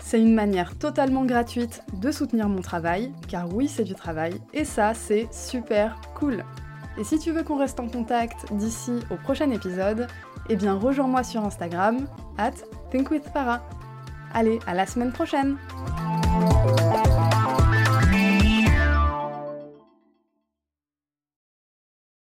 C'est 0.04 0.20
une 0.20 0.34
manière 0.34 0.78
totalement 0.78 1.24
gratuite 1.24 1.84
de 1.94 2.12
soutenir 2.12 2.50
mon 2.50 2.62
travail, 2.62 3.12
car 3.28 3.54
oui 3.54 3.68
c'est 3.68 3.84
du 3.84 3.94
travail, 3.94 4.42
et 4.54 4.66
ça 4.66 4.94
c'est 4.94 5.28
super 5.32 6.02
cool. 6.16 6.44
Et 6.98 7.04
si 7.04 7.20
tu 7.20 7.32
veux 7.32 7.44
qu'on 7.44 7.58
reste 7.58 7.80
en 7.80 7.88
contact 7.88 8.52
d'ici 8.54 8.94
au 9.12 9.16
prochain 9.16 9.52
épisode, 9.52 10.08
eh 10.50 10.56
bien 10.56 10.74
rejoins-moi 10.74 11.24
sur 11.24 11.44
Instagram, 11.44 12.08
at 12.38 12.54
thinkwithpara. 12.92 13.62
Allez, 14.34 14.60
à 14.66 14.74
la 14.74 14.86
semaine 14.86 15.12
prochaine 15.12 15.58